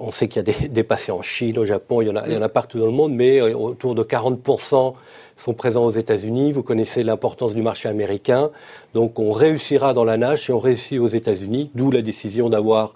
on 0.00 0.10
sait 0.10 0.26
qu'il 0.26 0.44
y 0.44 0.50
a 0.50 0.52
des, 0.52 0.68
des, 0.68 0.82
patients 0.82 1.18
en 1.18 1.22
Chine, 1.22 1.58
au 1.58 1.64
Japon, 1.64 2.02
il 2.02 2.08
y 2.08 2.10
en 2.10 2.16
a, 2.16 2.26
il 2.26 2.32
y 2.32 2.36
en 2.36 2.42
a 2.42 2.48
partout 2.48 2.78
dans 2.80 2.86
le 2.86 2.92
monde, 2.92 3.12
mais 3.12 3.40
euh, 3.40 3.56
autour 3.56 3.94
de 3.94 4.02
40% 4.02 4.94
sont 5.36 5.54
présents 5.54 5.84
aux 5.84 5.92
États-Unis. 5.92 6.52
Vous 6.52 6.64
connaissez 6.64 7.04
l'importance 7.04 7.54
du 7.54 7.62
marché 7.62 7.88
américain, 7.88 8.50
donc 8.94 9.20
on 9.20 9.30
réussira 9.30 9.94
dans 9.94 10.04
la 10.04 10.16
NASH 10.16 10.50
et 10.50 10.52
on 10.52 10.58
réussit 10.58 10.98
aux 10.98 11.08
États-Unis, 11.08 11.70
d'où 11.74 11.92
la 11.92 12.02
décision 12.02 12.48
d'avoir 12.48 12.94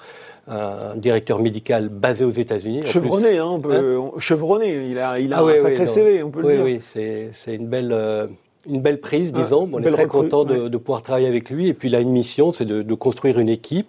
un 0.49 0.97
directeur 0.97 1.39
médical 1.39 1.89
basé 1.89 2.25
aux 2.25 2.31
États-Unis. 2.31 2.81
Chevronné, 2.85 3.39
hein, 3.39 3.61
hein 3.71 4.11
chevronné. 4.19 4.89
Il 4.91 4.99
a, 4.99 5.19
il 5.19 5.33
a 5.33 5.39
ah 5.39 5.45
un 5.45 5.57
sacré 5.57 5.87
CV, 5.87 6.23
on 6.23 6.31
peut 6.31 6.43
le 6.43 6.55
dire. 6.55 6.65
Oui, 6.65 6.81
c'est, 6.83 7.31
c'est 7.33 7.55
une 7.55 7.67
belle. 7.69 7.93
Euh, 7.93 8.27
une 8.65 8.81
belle 8.81 9.01
prise, 9.01 9.33
disons. 9.33 9.69
on 9.73 9.83
est 9.83 9.91
très 9.91 10.07
content 10.07 10.45
de, 10.45 10.69
de, 10.69 10.77
pouvoir 10.77 11.03
travailler 11.03 11.27
avec 11.27 11.51
lui. 11.51 11.67
Et 11.67 11.75
puis, 11.75 11.89
il 11.89 11.97
a 11.97 12.01
une 12.01 12.13
mission, 12.13 12.53
c'est 12.53 12.65
de, 12.65 12.83
de 12.83 12.95
construire 12.95 13.41
une 13.41 13.49
équipe 13.49 13.89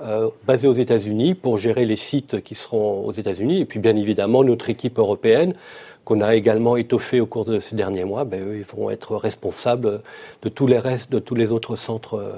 euh, 0.00 0.28
basée 0.46 0.68
aux 0.68 0.74
États-Unis 0.74 1.34
pour 1.34 1.58
gérer 1.58 1.86
les 1.86 1.96
sites 1.96 2.42
qui 2.42 2.54
seront 2.54 3.06
aux 3.06 3.12
États-Unis. 3.12 3.60
Et 3.60 3.64
puis, 3.64 3.78
bien 3.78 3.96
évidemment, 3.96 4.44
notre 4.44 4.70
équipe 4.70 4.98
européenne 4.98 5.54
qu'on 6.04 6.20
a 6.20 6.34
également 6.34 6.76
étoffée 6.76 7.20
au 7.20 7.26
cours 7.26 7.44
de 7.44 7.60
ces 7.60 7.76
derniers 7.76 8.04
mois, 8.04 8.24
ben, 8.24 8.46
eux, 8.46 8.56
ils 8.56 8.76
vont 8.76 8.90
être 8.90 9.16
responsables 9.16 10.02
de 10.42 10.48
tous 10.48 10.66
les 10.66 10.78
restes, 10.78 11.10
de 11.10 11.18
tous 11.18 11.34
les 11.34 11.50
autres 11.50 11.76
centres. 11.76 12.14
Euh, 12.14 12.32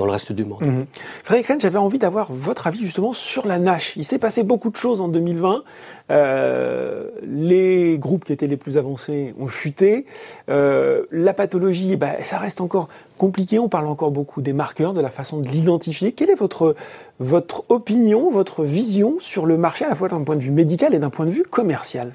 dans 0.00 0.06
le 0.06 0.12
reste 0.12 0.32
du 0.32 0.46
monde. 0.46 0.62
Mhm. 0.62 0.86
Frédéric 1.22 1.46
Rennes, 1.46 1.60
j'avais 1.60 1.78
envie 1.78 1.98
d'avoir 1.98 2.32
votre 2.32 2.66
avis 2.66 2.80
justement 2.80 3.12
sur 3.12 3.46
la 3.46 3.58
NASH. 3.58 3.92
Il 3.96 4.04
s'est 4.06 4.18
passé 4.18 4.42
beaucoup 4.42 4.70
de 4.70 4.76
choses 4.76 5.02
en 5.02 5.08
2020. 5.08 5.62
Euh, 6.10 7.10
les 7.22 7.98
groupes 7.98 8.24
qui 8.24 8.32
étaient 8.32 8.46
les 8.46 8.56
plus 8.56 8.78
avancés 8.78 9.34
ont 9.38 9.48
chuté. 9.48 10.06
Euh, 10.48 11.04
la 11.10 11.34
pathologie, 11.34 11.96
bah, 11.96 12.12
ça 12.24 12.38
reste 12.38 12.62
encore 12.62 12.88
compliqué. 13.18 13.58
On 13.58 13.68
parle 13.68 13.88
encore 13.88 14.10
beaucoup 14.10 14.40
des 14.40 14.54
marqueurs, 14.54 14.94
de 14.94 15.02
la 15.02 15.10
façon 15.10 15.38
de 15.38 15.48
l'identifier. 15.48 16.12
Quelle 16.12 16.30
est 16.30 16.34
votre, 16.34 16.74
votre 17.18 17.64
opinion, 17.68 18.30
votre 18.30 18.64
vision 18.64 19.18
sur 19.20 19.44
le 19.44 19.58
marché, 19.58 19.84
à 19.84 19.90
la 19.90 19.94
fois 19.94 20.08
d'un 20.08 20.22
point 20.22 20.36
de 20.36 20.42
vue 20.42 20.50
médical 20.50 20.94
et 20.94 20.98
d'un 20.98 21.10
point 21.10 21.26
de 21.26 21.30
vue 21.30 21.42
commercial? 21.42 22.14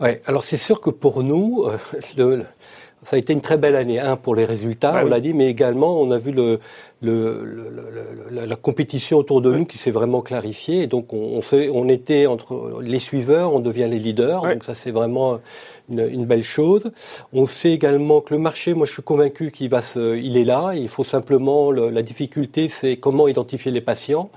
Ouais, 0.00 0.22
alors 0.24 0.44
c'est 0.44 0.56
sûr 0.56 0.80
que 0.80 0.90
pour 0.90 1.24
nous, 1.24 1.64
euh, 1.66 1.76
le, 2.16 2.44
ça 3.04 3.16
a 3.16 3.18
été 3.18 3.32
une 3.32 3.40
très 3.40 3.56
belle 3.56 3.76
année, 3.76 4.00
un 4.00 4.16
pour 4.16 4.34
les 4.34 4.44
résultats, 4.44 5.02
on 5.04 5.08
l'a 5.08 5.20
dit, 5.20 5.32
mais 5.32 5.48
également 5.48 6.00
on 6.00 6.10
a 6.10 6.18
vu 6.18 6.32
le, 6.32 6.58
le, 7.00 7.70
la 8.30 8.56
compétition 8.56 9.18
autour 9.18 9.40
de 9.40 9.52
nous 9.52 9.64
qui 9.64 9.78
s'est 9.78 9.90
vraiment 9.90 10.20
clarifiée. 10.20 10.82
Et 10.82 10.86
donc 10.86 11.12
on, 11.12 11.40
on, 11.72 11.88
était 11.88 12.26
entre 12.26 12.80
les 12.82 12.98
suiveurs, 12.98 13.54
on 13.54 13.60
devient 13.60 13.86
les 13.88 13.98
leaders. 13.98 14.42
Donc 14.42 14.64
ça 14.64 14.74
c'est 14.74 14.90
vraiment 14.90 15.38
une, 15.90 16.00
une, 16.00 16.26
belle 16.26 16.44
chose. 16.44 16.90
On 17.32 17.46
sait 17.46 17.72
également 17.72 18.20
que 18.20 18.34
le 18.34 18.40
marché, 18.40 18.74
moi 18.74 18.86
je 18.86 18.92
suis 18.92 19.02
convaincu 19.02 19.50
qu'il 19.50 19.70
va 19.70 19.80
se, 19.80 20.16
il 20.16 20.36
est 20.36 20.44
là. 20.44 20.72
Il 20.74 20.88
faut 20.88 21.04
simplement 21.04 21.70
la 21.70 22.02
difficulté, 22.02 22.68
c'est 22.68 22.96
comment 22.96 23.28
identifier 23.28 23.70
les 23.70 23.80
patients. 23.80 24.30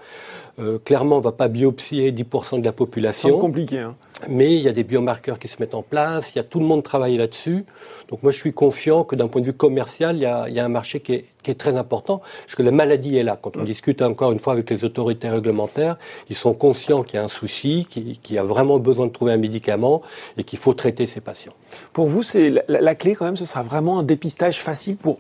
Euh, 0.60 0.80
clairement, 0.84 1.16
on 1.16 1.20
ne 1.20 1.24
va 1.24 1.32
pas 1.32 1.48
biopsier 1.48 2.12
10% 2.12 2.60
de 2.60 2.66
la 2.66 2.72
population. 2.72 3.30
C'est 3.30 3.38
compliqué. 3.38 3.80
Hein. 3.80 3.96
Mais 4.30 4.56
il 4.56 4.62
y 4.62 4.68
a 4.68 4.72
des 4.72 4.84
biomarqueurs 4.84 5.40
qui 5.40 5.48
se 5.48 5.58
mettent 5.60 5.74
en 5.74 5.82
place, 5.82 6.34
il 6.34 6.38
y 6.38 6.42
a 6.42 6.44
tout 6.44 6.60
le 6.60 6.66
monde 6.66 6.84
travaille 6.84 7.18
là-dessus. 7.18 7.66
Donc 8.10 8.22
moi, 8.22 8.32
je 8.32 8.38
suis 8.38 8.54
confiant 8.54 9.04
que 9.04 9.16
d'un 9.16 9.28
point 9.28 9.42
de 9.42 9.48
vue 9.48 9.54
commercial, 9.54 10.16
il 10.18 10.22
y 10.22 10.26
a, 10.26 10.48
il 10.48 10.54
y 10.54 10.60
a 10.60 10.66
un 10.66 10.70
marché 10.70 11.00
qui 11.00 11.14
est, 11.14 11.26
qui 11.42 11.50
est, 11.50 11.56
très 11.56 11.76
important, 11.76 12.22
parce 12.44 12.56
que 12.56 12.62
la 12.62 12.72
maladie 12.72 13.18
est 13.18 13.24
là. 13.24 13.38
Quand 13.42 13.58
on 13.58 13.62
mm. 13.62 13.66
discute 13.66 14.02
encore 14.02 14.32
une 14.32 14.40
fois 14.40 14.54
avec 14.54 14.70
les 14.70 14.84
autorités 14.84 15.30
réglementaires, 15.30 15.98
ils 16.30 16.36
sont 16.36 16.54
conscients 16.54 17.04
qu'il 17.04 17.16
y 17.16 17.20
a 17.20 17.24
un 17.24 17.30
souci, 17.30 17.88
qu'il 17.90 18.36
y 18.36 18.38
a 18.38 18.44
vraiment 18.44 18.78
besoin 18.78 19.08
de 19.08 19.12
trouver 19.12 19.34
un 19.34 19.38
médicament 19.38 20.02
et 20.38 20.44
qu'il 20.44 20.60
faut 20.60 20.74
traiter 20.74 21.08
ces 21.08 21.22
patients. 21.22 21.54
Pour 21.94 22.06
vous, 22.08 22.22
c'est 22.22 22.50
la, 22.50 22.64
la 22.68 22.96
clé 22.96 23.16
quand 23.16 23.26
même, 23.26 23.38
ce 23.38 23.46
sera 23.46 23.64
vraiment 23.64 24.00
un 24.00 24.04
dépistage 24.04 24.62
facile 24.62 24.98
pour 24.98 25.18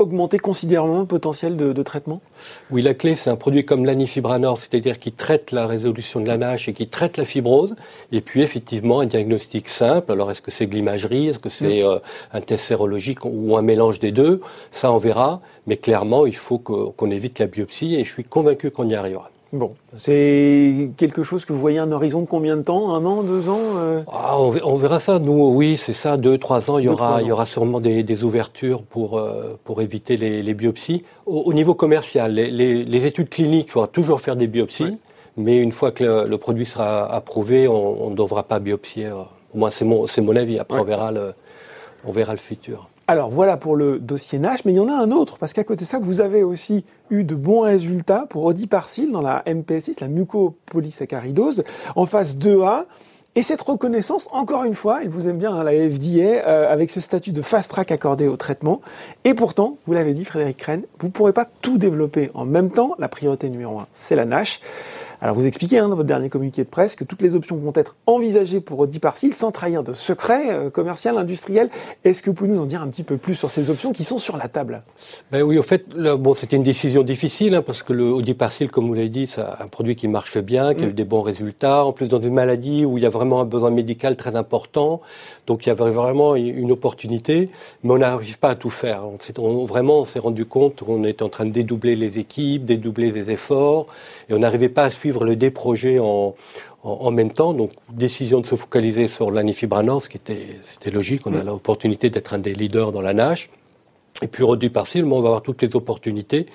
augmenter 0.00 0.38
considérablement 0.38 1.00
le 1.00 1.06
potentiel 1.06 1.56
de, 1.56 1.82
traitement? 1.82 2.20
Oui, 2.70 2.82
la 2.82 2.94
clé, 2.94 3.16
c'est 3.16 3.30
un 3.30 3.36
produit 3.36 3.64
comme 3.64 3.84
l'anifibranor, 3.84 4.58
c'est-à-dire 4.58 4.98
qui 4.98 5.12
traite 5.12 5.52
la 5.52 5.66
résolution 5.66 6.20
de 6.20 6.26
la 6.26 6.36
NASH 6.36 6.68
et 6.68 6.72
qui 6.72 6.88
traite 6.88 7.16
la 7.16 7.24
fibrose. 7.24 7.74
Et 8.12 8.20
puis, 8.20 8.42
effectivement, 8.42 9.00
un 9.00 9.06
diagnostic 9.06 9.68
simple. 9.68 10.12
Alors, 10.12 10.30
est-ce 10.30 10.42
que 10.42 10.50
c'est 10.50 10.66
de 10.66 10.74
l'imagerie? 10.74 11.28
Est-ce 11.28 11.38
que 11.38 11.48
c'est 11.48 11.82
euh, 11.82 11.98
un 12.32 12.40
test 12.40 12.64
sérologique 12.64 13.24
ou 13.24 13.56
un 13.56 13.62
mélange 13.62 14.00
des 14.00 14.12
deux? 14.12 14.40
Ça, 14.70 14.92
on 14.92 14.98
verra. 14.98 15.40
Mais 15.66 15.76
clairement, 15.76 16.26
il 16.26 16.36
faut 16.36 16.58
qu'on 16.58 17.10
évite 17.10 17.38
la 17.38 17.46
biopsie 17.46 17.94
et 17.94 18.04
je 18.04 18.12
suis 18.12 18.24
convaincu 18.24 18.70
qu'on 18.70 18.88
y 18.88 18.94
arrivera. 18.94 19.30
Bon, 19.52 19.74
c'est 19.96 20.90
quelque 20.96 21.24
chose 21.24 21.44
que 21.44 21.52
vous 21.52 21.58
voyez 21.58 21.80
un 21.80 21.90
horizon 21.90 22.20
de 22.20 22.26
combien 22.26 22.56
de 22.56 22.62
temps? 22.62 22.94
Un 22.94 23.04
an, 23.04 23.24
deux 23.24 23.48
ans 23.48 23.58
euh? 23.78 24.02
Ah, 24.06 24.38
on, 24.38 24.76
verra 24.76 25.00
ça. 25.00 25.18
Nous, 25.18 25.48
oui, 25.48 25.76
c'est 25.76 25.92
ça. 25.92 26.16
Deux, 26.16 26.38
trois 26.38 26.70
ans. 26.70 26.78
Il 26.78 26.84
y 26.84 26.88
aura, 26.88 27.20
il 27.20 27.26
y 27.26 27.32
aura 27.32 27.46
sûrement 27.46 27.80
des, 27.80 28.24
ouvertures 28.24 28.82
pour 28.82 29.18
euh, 29.18 29.58
pour 29.64 29.82
éviter 29.82 30.16
les, 30.16 30.54
biopsies. 30.54 31.04
Au, 31.26 31.52
niveau 31.52 31.74
commercial, 31.74 32.34
les, 32.34 33.06
études 33.06 33.28
cliniques, 33.28 33.66
il 33.68 33.70
faudra 33.70 33.88
toujours 33.88 34.20
faire 34.20 34.36
des 34.36 34.46
biopsies, 34.46 34.98
mais 35.36 35.56
une 35.56 35.72
fois 35.72 35.90
que 35.90 36.28
le, 36.28 36.38
produit 36.38 36.66
sera 36.66 37.12
approuvé, 37.12 37.66
on 37.66 38.10
ne 38.10 38.14
devra 38.14 38.44
pas 38.44 38.60
biopsier. 38.60 39.10
Au 39.10 39.58
moins, 39.58 39.70
c'est 39.70 39.84
mon 39.84 40.06
c'est 40.06 40.20
mon 40.20 40.36
avis. 40.36 40.60
Après, 40.60 40.78
on 40.78 40.84
verra 40.84 41.10
le 41.10 41.32
on 42.04 42.12
verra 42.12 42.32
le 42.32 42.38
futur. 42.38 42.89
Alors 43.10 43.28
voilà 43.28 43.56
pour 43.56 43.74
le 43.74 43.98
dossier 43.98 44.38
NASH, 44.38 44.60
mais 44.64 44.72
il 44.72 44.76
y 44.76 44.78
en 44.78 44.86
a 44.86 44.92
un 44.92 45.10
autre, 45.10 45.36
parce 45.38 45.52
qu'à 45.52 45.64
côté 45.64 45.84
de 45.84 45.90
ça, 45.90 45.98
vous 45.98 46.20
avez 46.20 46.44
aussi 46.44 46.84
eu 47.10 47.24
de 47.24 47.34
bons 47.34 47.62
résultats 47.62 48.24
pour 48.30 48.44
Odiparcil 48.44 49.10
dans 49.10 49.20
la 49.20 49.42
MPS6, 49.48 49.96
la 50.00 50.06
mucopolysaccharidose, 50.06 51.64
en 51.96 52.06
phase 52.06 52.36
2A. 52.36 52.84
Et 53.34 53.42
cette 53.42 53.62
reconnaissance, 53.62 54.28
encore 54.30 54.62
une 54.62 54.76
fois, 54.76 55.00
il 55.02 55.08
vous 55.08 55.26
aime 55.26 55.38
bien 55.38 55.52
hein, 55.52 55.64
la 55.64 55.72
FDA, 55.72 56.46
euh, 56.46 56.72
avec 56.72 56.88
ce 56.92 57.00
statut 57.00 57.32
de 57.32 57.42
fast 57.42 57.72
track 57.72 57.90
accordé 57.90 58.28
au 58.28 58.36
traitement. 58.36 58.80
Et 59.24 59.34
pourtant, 59.34 59.78
vous 59.86 59.92
l'avez 59.92 60.14
dit, 60.14 60.24
Frédéric 60.24 60.62
Rennes, 60.62 60.84
vous 61.00 61.08
ne 61.08 61.12
pourrez 61.12 61.32
pas 61.32 61.48
tout 61.62 61.78
développer 61.78 62.30
en 62.34 62.44
même 62.44 62.70
temps. 62.70 62.94
La 63.00 63.08
priorité 63.08 63.50
numéro 63.50 63.80
un, 63.80 63.88
c'est 63.90 64.14
la 64.14 64.24
NASH. 64.24 64.60
Alors 65.22 65.36
vous 65.36 65.46
expliquez 65.46 65.78
hein, 65.78 65.88
dans 65.88 65.96
votre 65.96 66.06
dernier 66.08 66.30
communiqué 66.30 66.64
de 66.64 66.68
presse 66.68 66.94
que 66.94 67.04
toutes 67.04 67.20
les 67.20 67.34
options 67.34 67.56
vont 67.56 67.72
être 67.74 67.96
envisagées 68.06 68.60
pour 68.60 68.86
Diparsil 68.86 69.34
sans 69.34 69.50
trahir 69.50 69.82
de 69.82 69.92
secret 69.92 70.50
euh, 70.50 70.70
commercial, 70.70 71.18
industriel. 71.18 71.68
Est-ce 72.04 72.22
que 72.22 72.30
vous 72.30 72.34
pouvez 72.34 72.48
nous 72.48 72.60
en 72.60 72.64
dire 72.64 72.80
un 72.80 72.88
petit 72.88 73.02
peu 73.02 73.18
plus 73.18 73.34
sur 73.34 73.50
ces 73.50 73.68
options 73.68 73.92
qui 73.92 74.04
sont 74.04 74.18
sur 74.18 74.38
la 74.38 74.48
table? 74.48 74.82
Ben 75.30 75.42
Oui, 75.42 75.58
au 75.58 75.62
fait, 75.62 75.88
bon, 75.90 76.32
c'était 76.32 76.56
une 76.56 76.62
décision 76.62 77.02
difficile 77.02 77.54
hein, 77.54 77.62
parce 77.62 77.82
que 77.82 77.92
le 77.92 78.04
Audiparcil, 78.04 78.70
comme 78.70 78.86
vous 78.86 78.94
l'avez 78.94 79.10
dit, 79.10 79.26
c'est 79.26 79.42
un 79.42 79.66
produit 79.66 79.94
qui 79.94 80.08
marche 80.08 80.38
bien, 80.38 80.72
qui 80.74 80.84
a 80.84 80.86
eu 80.86 80.90
mm. 80.90 80.94
des 80.94 81.04
bons 81.04 81.22
résultats. 81.22 81.84
En 81.84 81.92
plus, 81.92 82.08
dans 82.08 82.20
une 82.20 82.34
maladie 82.34 82.86
où 82.86 82.96
il 82.96 83.02
y 83.02 83.06
a 83.06 83.10
vraiment 83.10 83.42
un 83.42 83.46
besoin 83.46 83.70
médical 83.70 84.16
très 84.16 84.36
important, 84.36 85.00
donc 85.46 85.66
il 85.66 85.68
y 85.68 85.72
avait 85.72 85.90
vraiment 85.90 86.34
une 86.34 86.72
opportunité, 86.72 87.50
mais 87.82 87.92
on 87.92 87.98
n'arrive 87.98 88.38
pas 88.38 88.50
à 88.50 88.54
tout 88.54 88.70
faire. 88.70 89.02
On, 89.38 89.66
vraiment, 89.66 90.00
on 90.00 90.04
s'est 90.06 90.18
rendu 90.18 90.46
compte 90.46 90.82
qu'on 90.82 91.04
était 91.04 91.22
en 91.22 91.28
train 91.28 91.44
de 91.44 91.50
dédoubler 91.50 91.94
les 91.94 92.18
équipes, 92.18 92.64
dédoubler 92.64 93.10
les 93.10 93.30
efforts, 93.30 93.86
et 94.28 94.34
on 94.34 94.38
n'arrivait 94.38 94.70
pas 94.70 94.84
à 94.84 94.90
suivre 94.90 95.09
le 95.18 95.36
dé 95.36 95.50
projet 95.50 95.98
en, 95.98 96.34
en, 96.82 97.10
même 97.10 97.30
temps. 97.30 97.52
Donc, 97.52 97.72
décision 97.92 98.40
de 98.40 98.46
se 98.46 98.54
focaliser 98.54 99.08
sur 99.08 99.30
l'anifibranor, 99.30 100.02
ce 100.02 100.08
qui 100.08 100.16
était, 100.16 100.46
c'était 100.62 100.90
logique. 100.90 101.26
On 101.26 101.34
a 101.34 101.42
mm. 101.42 101.46
l'opportunité 101.46 102.10
d'être 102.10 102.34
un 102.34 102.38
des 102.38 102.54
leaders 102.54 102.92
dans 102.92 103.02
la 103.02 103.14
nage. 103.14 103.50
Et 104.22 104.26
puis, 104.26 104.44
réduit 104.44 104.70
partiellement, 104.70 105.16
on 105.16 105.22
va 105.22 105.28
avoir 105.28 105.42
toutes 105.42 105.62
les 105.62 105.74
opportunités 105.74 106.46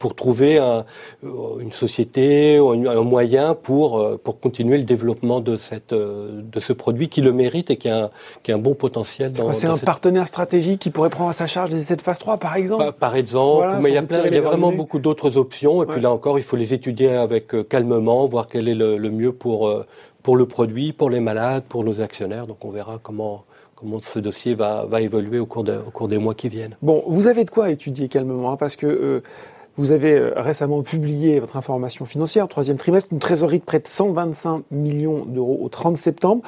pour 0.00 0.14
trouver 0.14 0.56
un, 0.56 0.86
euh, 1.24 1.60
une 1.60 1.72
société, 1.72 2.56
un 2.56 3.02
moyen 3.02 3.54
pour, 3.54 4.00
euh, 4.00 4.16
pour 4.16 4.40
continuer 4.40 4.78
le 4.78 4.84
développement 4.84 5.40
de, 5.40 5.58
cette, 5.58 5.92
euh, 5.92 6.40
de 6.42 6.58
ce 6.58 6.72
produit 6.72 7.10
qui 7.10 7.20
le 7.20 7.34
mérite 7.34 7.70
et 7.70 7.76
qui 7.76 7.90
a 7.90 8.04
un, 8.04 8.10
qui 8.42 8.50
a 8.50 8.54
un 8.54 8.58
bon 8.58 8.74
potentiel. 8.74 9.30
C'est 9.52 9.66
un 9.66 9.76
partenaire 9.76 10.26
stratégique 10.26 10.80
qui 10.80 10.88
pourrait 10.88 11.10
prendre 11.10 11.28
à 11.28 11.34
sa 11.34 11.46
charge 11.46 11.70
les 11.70 11.82
essais 11.82 11.96
de 11.96 12.02
phase 12.02 12.18
3, 12.18 12.38
par 12.38 12.56
exemple 12.56 12.92
Par, 12.98 13.14
exemple, 13.14 13.66
mais 13.82 13.90
il 13.90 13.94
y 13.94 13.98
a, 13.98 14.26
il 14.26 14.34
y 14.34 14.38
a 14.38 14.40
vraiment 14.40 14.72
beaucoup 14.72 15.00
d'autres 15.00 15.36
options. 15.36 15.82
Et 15.82 15.86
puis 15.86 16.00
là 16.00 16.10
encore, 16.10 16.38
il 16.38 16.44
faut 16.44 16.56
les 16.56 16.72
étudier 16.72 17.10
avec 17.10 17.68
calmement, 17.68 18.26
voir 18.26 18.48
quel 18.48 18.68
est 18.68 18.74
le, 18.74 18.96
le 18.96 19.10
mieux 19.10 19.32
pour, 19.32 19.70
pour 20.22 20.36
le 20.36 20.46
produit, 20.46 20.94
pour 20.94 21.10
les 21.10 21.20
malades, 21.20 21.64
pour 21.68 21.84
nos 21.84 22.00
actionnaires. 22.00 22.46
Donc 22.46 22.64
on 22.64 22.70
verra 22.70 22.98
comment 23.02 23.44
comment 23.74 24.00
ce 24.02 24.18
dossier 24.18 24.54
va, 24.54 24.84
va 24.84 25.00
évoluer 25.00 25.38
au 25.38 25.46
cours, 25.46 25.64
de, 25.64 25.78
au 25.86 25.90
cours 25.90 26.06
des 26.06 26.18
mois 26.18 26.34
qui 26.34 26.50
viennent. 26.50 26.76
Bon, 26.82 27.02
vous 27.06 27.28
avez 27.28 27.44
de 27.44 27.50
quoi 27.50 27.70
étudier 27.70 28.08
calmement, 28.08 28.52
hein, 28.52 28.56
parce 28.58 28.76
que 28.76 29.22
vous 29.76 29.92
avez 29.92 30.14
euh, 30.14 30.32
récemment 30.36 30.82
publié 30.82 31.40
votre 31.40 31.56
information 31.56 32.04
financière, 32.04 32.48
troisième 32.48 32.76
trimestre, 32.76 33.12
une 33.12 33.18
trésorerie 33.18 33.60
de 33.60 33.64
près 33.64 33.80
de 33.80 33.86
125 33.86 34.64
millions 34.70 35.24
d'euros 35.24 35.58
au 35.62 35.68
30 35.68 35.96
septembre. 35.96 36.42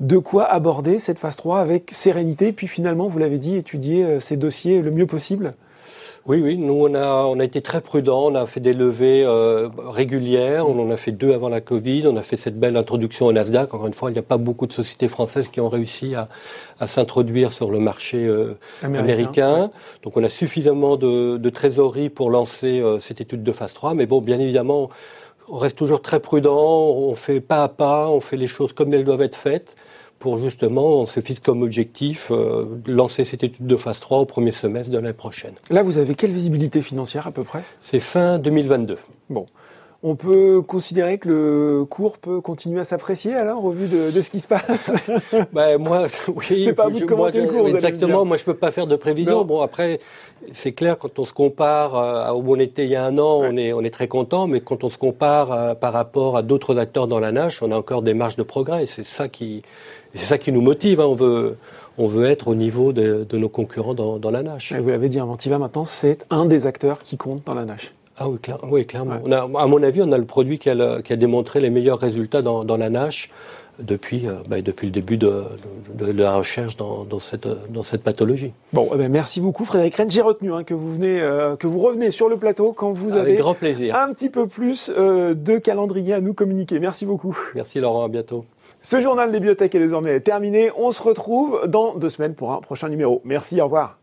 De 0.00 0.18
quoi 0.18 0.44
aborder 0.44 0.98
cette 0.98 1.18
phase 1.18 1.36
3 1.36 1.60
avec 1.60 1.90
sérénité, 1.92 2.52
puis 2.52 2.66
finalement, 2.66 3.08
vous 3.08 3.18
l'avez 3.18 3.38
dit, 3.38 3.56
étudier 3.56 4.04
euh, 4.04 4.20
ces 4.20 4.36
dossiers 4.36 4.82
le 4.82 4.90
mieux 4.90 5.06
possible? 5.06 5.54
Oui, 6.28 6.40
oui, 6.42 6.56
nous 6.58 6.74
on 6.74 6.94
a 6.94 7.24
on 7.24 7.38
a 7.38 7.44
été 7.44 7.62
très 7.62 7.80
prudents, 7.80 8.26
on 8.26 8.34
a 8.34 8.46
fait 8.46 8.58
des 8.58 8.72
levées 8.72 9.24
euh, 9.24 9.68
régulières, 9.78 10.68
on 10.68 10.76
en 10.84 10.90
a 10.90 10.96
fait 10.96 11.12
deux 11.12 11.32
avant 11.32 11.48
la 11.48 11.60
Covid, 11.60 12.08
on 12.08 12.16
a 12.16 12.22
fait 12.22 12.36
cette 12.36 12.58
belle 12.58 12.76
introduction 12.76 13.26
au 13.26 13.32
Nasdaq. 13.32 13.72
Encore 13.72 13.86
une 13.86 13.94
fois, 13.94 14.10
il 14.10 14.14
n'y 14.14 14.18
a 14.18 14.22
pas 14.24 14.36
beaucoup 14.36 14.66
de 14.66 14.72
sociétés 14.72 15.06
françaises 15.06 15.46
qui 15.46 15.60
ont 15.60 15.68
réussi 15.68 16.16
à, 16.16 16.28
à 16.80 16.88
s'introduire 16.88 17.52
sur 17.52 17.70
le 17.70 17.78
marché 17.78 18.26
euh, 18.26 18.58
américain. 18.82 19.70
Donc 20.02 20.16
on 20.16 20.24
a 20.24 20.28
suffisamment 20.28 20.96
de, 20.96 21.36
de 21.36 21.50
trésorerie 21.50 22.10
pour 22.10 22.30
lancer 22.30 22.80
euh, 22.80 22.98
cette 22.98 23.20
étude 23.20 23.44
de 23.44 23.52
phase 23.52 23.74
3, 23.74 23.94
mais 23.94 24.06
bon, 24.06 24.20
bien 24.20 24.40
évidemment, 24.40 24.90
on 25.48 25.58
reste 25.58 25.78
toujours 25.78 26.02
très 26.02 26.18
prudent, 26.18 26.58
on 26.58 27.14
fait 27.14 27.40
pas 27.40 27.62
à 27.62 27.68
pas, 27.68 28.08
on 28.08 28.20
fait 28.20 28.36
les 28.36 28.48
choses 28.48 28.72
comme 28.72 28.92
elles 28.92 29.04
doivent 29.04 29.22
être 29.22 29.36
faites 29.36 29.76
pour 30.18 30.38
justement, 30.38 31.00
on 31.00 31.06
se 31.06 31.20
fixe 31.20 31.40
comme 31.40 31.62
objectif 31.62 32.28
euh, 32.30 32.66
lancer 32.86 33.24
cette 33.24 33.44
étude 33.44 33.66
de 33.66 33.76
phase 33.76 34.00
3 34.00 34.18
au 34.18 34.24
premier 34.24 34.52
semestre 34.52 34.90
de 34.90 34.98
l'année 34.98 35.12
prochaine. 35.12 35.54
Là, 35.70 35.82
vous 35.82 35.98
avez 35.98 36.14
quelle 36.14 36.32
visibilité 36.32 36.82
financière 36.82 37.26
à 37.26 37.32
peu 37.32 37.44
près? 37.44 37.62
C'est 37.80 38.00
fin 38.00 38.38
2022. 38.38 38.98
Bon. 39.28 39.46
On 40.02 40.14
peut 40.14 40.62
considérer 40.62 41.18
que 41.18 41.28
le 41.28 41.84
cours 41.84 42.18
peut 42.18 42.40
continuer 42.40 42.80
à 42.80 42.84
s'apprécier 42.84 43.34
alors 43.34 43.64
au 43.64 43.70
vu 43.70 43.88
de, 43.88 44.20
ce 44.20 44.30
qui 44.30 44.40
se 44.40 44.48
passe? 44.48 44.92
ben, 45.52 45.78
moi, 45.78 46.06
oui. 46.28 46.64
C'est 46.64 46.74
pas 46.74 46.88
vous 46.88 47.00
de 47.00 47.04
commenter 47.04 47.40
le 47.42 47.48
cours. 47.48 47.66
Exactement. 47.68 48.24
Moi, 48.24 48.36
je 48.36 48.44
peux 48.44 48.54
pas 48.54 48.70
faire 48.70 48.86
de 48.86 48.96
prévision. 48.96 49.44
Bon, 49.44 49.62
après, 49.62 50.00
c'est 50.52 50.72
clair 50.72 50.98
quand 50.98 51.18
on 51.18 51.24
se 51.24 51.32
compare 51.32 51.96
à 51.96 52.34
où 52.36 52.54
on 52.54 52.58
était 52.58 52.84
il 52.84 52.90
y 52.90 52.96
a 52.96 53.04
un 53.04 53.18
an, 53.18 53.40
on 53.42 53.56
est 53.56 53.72
on 53.72 53.82
est 53.82 53.90
très 53.90 54.08
content. 54.08 54.46
Mais 54.46 54.60
quand 54.60 54.84
on 54.84 54.88
se 54.88 54.98
compare 54.98 55.52
euh, 55.52 55.74
par 55.74 55.92
rapport 55.92 56.36
à 56.36 56.42
d'autres 56.42 56.78
acteurs 56.78 57.06
dans 57.06 57.20
la 57.20 57.32
nage, 57.32 57.62
on 57.62 57.72
a 57.72 57.76
encore 57.76 58.02
des 58.02 58.14
marges 58.14 58.36
de 58.36 58.42
progrès. 58.42 58.84
Et 58.84 58.86
c'est 58.86 59.04
ça 59.04 59.28
qui 59.28 59.62
c'est 60.14 60.26
ça 60.26 60.38
qui 60.38 60.52
nous 60.52 60.62
motive. 60.62 61.00
Hein. 61.00 61.06
On 61.06 61.14
veut 61.14 61.56
on 61.98 62.06
veut 62.06 62.26
être 62.26 62.48
au 62.48 62.54
niveau 62.54 62.92
de, 62.92 63.26
nos 63.32 63.48
concurrents 63.48 63.94
dans, 63.94 64.18
dans 64.18 64.30
la 64.30 64.42
nage. 64.42 64.74
vous 64.78 64.90
l'avez 64.90 65.08
dit, 65.08 65.18
Inventiva 65.18 65.58
maintenant, 65.58 65.84
c'est 65.84 66.26
un 66.30 66.44
des 66.44 66.66
acteurs 66.66 66.98
qui 66.98 67.16
compte 67.16 67.42
dans 67.46 67.54
la 67.54 67.64
nage. 67.64 67.92
Ah 68.18 68.28
oui, 68.28 68.38
oui 68.70 68.86
clairement. 68.86 69.18
On 69.24 69.32
a, 69.32 69.42
à 69.42 69.66
mon 69.66 69.82
avis, 69.82 70.02
on 70.02 70.12
a 70.12 70.18
le 70.18 70.24
produit 70.24 70.58
qui 70.58 70.70
a, 70.70 71.02
qui 71.02 71.12
a 71.12 71.16
démontré 71.16 71.60
les 71.60 71.70
meilleurs 71.70 71.98
résultats 71.98 72.42
dans, 72.42 72.64
dans 72.64 72.76
la 72.76 72.90
nage 72.90 73.30
depuis, 73.78 74.26
euh, 74.26 74.36
bah, 74.48 74.60
depuis 74.62 74.86
le 74.86 74.92
début 74.92 75.16
de, 75.16 75.44
de, 75.94 76.10
la 76.10 76.34
recherche 76.36 76.76
dans, 76.76 77.04
dans, 77.04 77.18
cette, 77.18 77.46
dans 77.70 77.82
cette 77.82 78.02
pathologie. 78.02 78.52
Bon, 78.72 78.88
eh 78.94 78.96
ben, 78.96 79.10
merci 79.10 79.40
beaucoup 79.40 79.64
Frédéric 79.64 79.96
Rennes. 79.96 80.10
J'ai 80.10 80.22
retenu 80.22 80.52
hein, 80.52 80.64
que, 80.64 80.74
vous 80.74 80.92
venez, 80.92 81.20
euh, 81.20 81.56
que 81.56 81.66
vous 81.66 81.80
revenez 81.80 82.10
sur 82.10 82.28
le 82.28 82.36
plateau 82.36 82.72
quand 82.72 82.92
vous 82.92 83.12
Avec 83.12 83.22
avez 83.22 83.36
grand 83.36 83.54
plaisir. 83.54 83.94
un 83.96 84.12
petit 84.12 84.30
peu 84.30 84.46
plus 84.46 84.90
euh, 84.96 85.34
de 85.34 85.58
calendrier 85.58 86.14
à 86.14 86.20
nous 86.20 86.34
communiquer. 86.34 86.78
Merci 86.80 87.06
beaucoup. 87.06 87.36
Merci 87.54 87.80
Laurent, 87.80 88.04
à 88.04 88.08
bientôt. 88.08 88.44
Ce 88.80 89.00
journal 89.00 89.32
des 89.32 89.40
biotech 89.40 89.74
est 89.74 89.78
désormais 89.80 90.20
terminé. 90.20 90.70
On 90.76 90.90
se 90.90 91.02
retrouve 91.02 91.66
dans 91.66 91.94
deux 91.94 92.10
semaines 92.10 92.34
pour 92.34 92.52
un 92.52 92.60
prochain 92.60 92.88
numéro. 92.88 93.20
Merci, 93.24 93.60
au 93.60 93.64
revoir. 93.64 93.98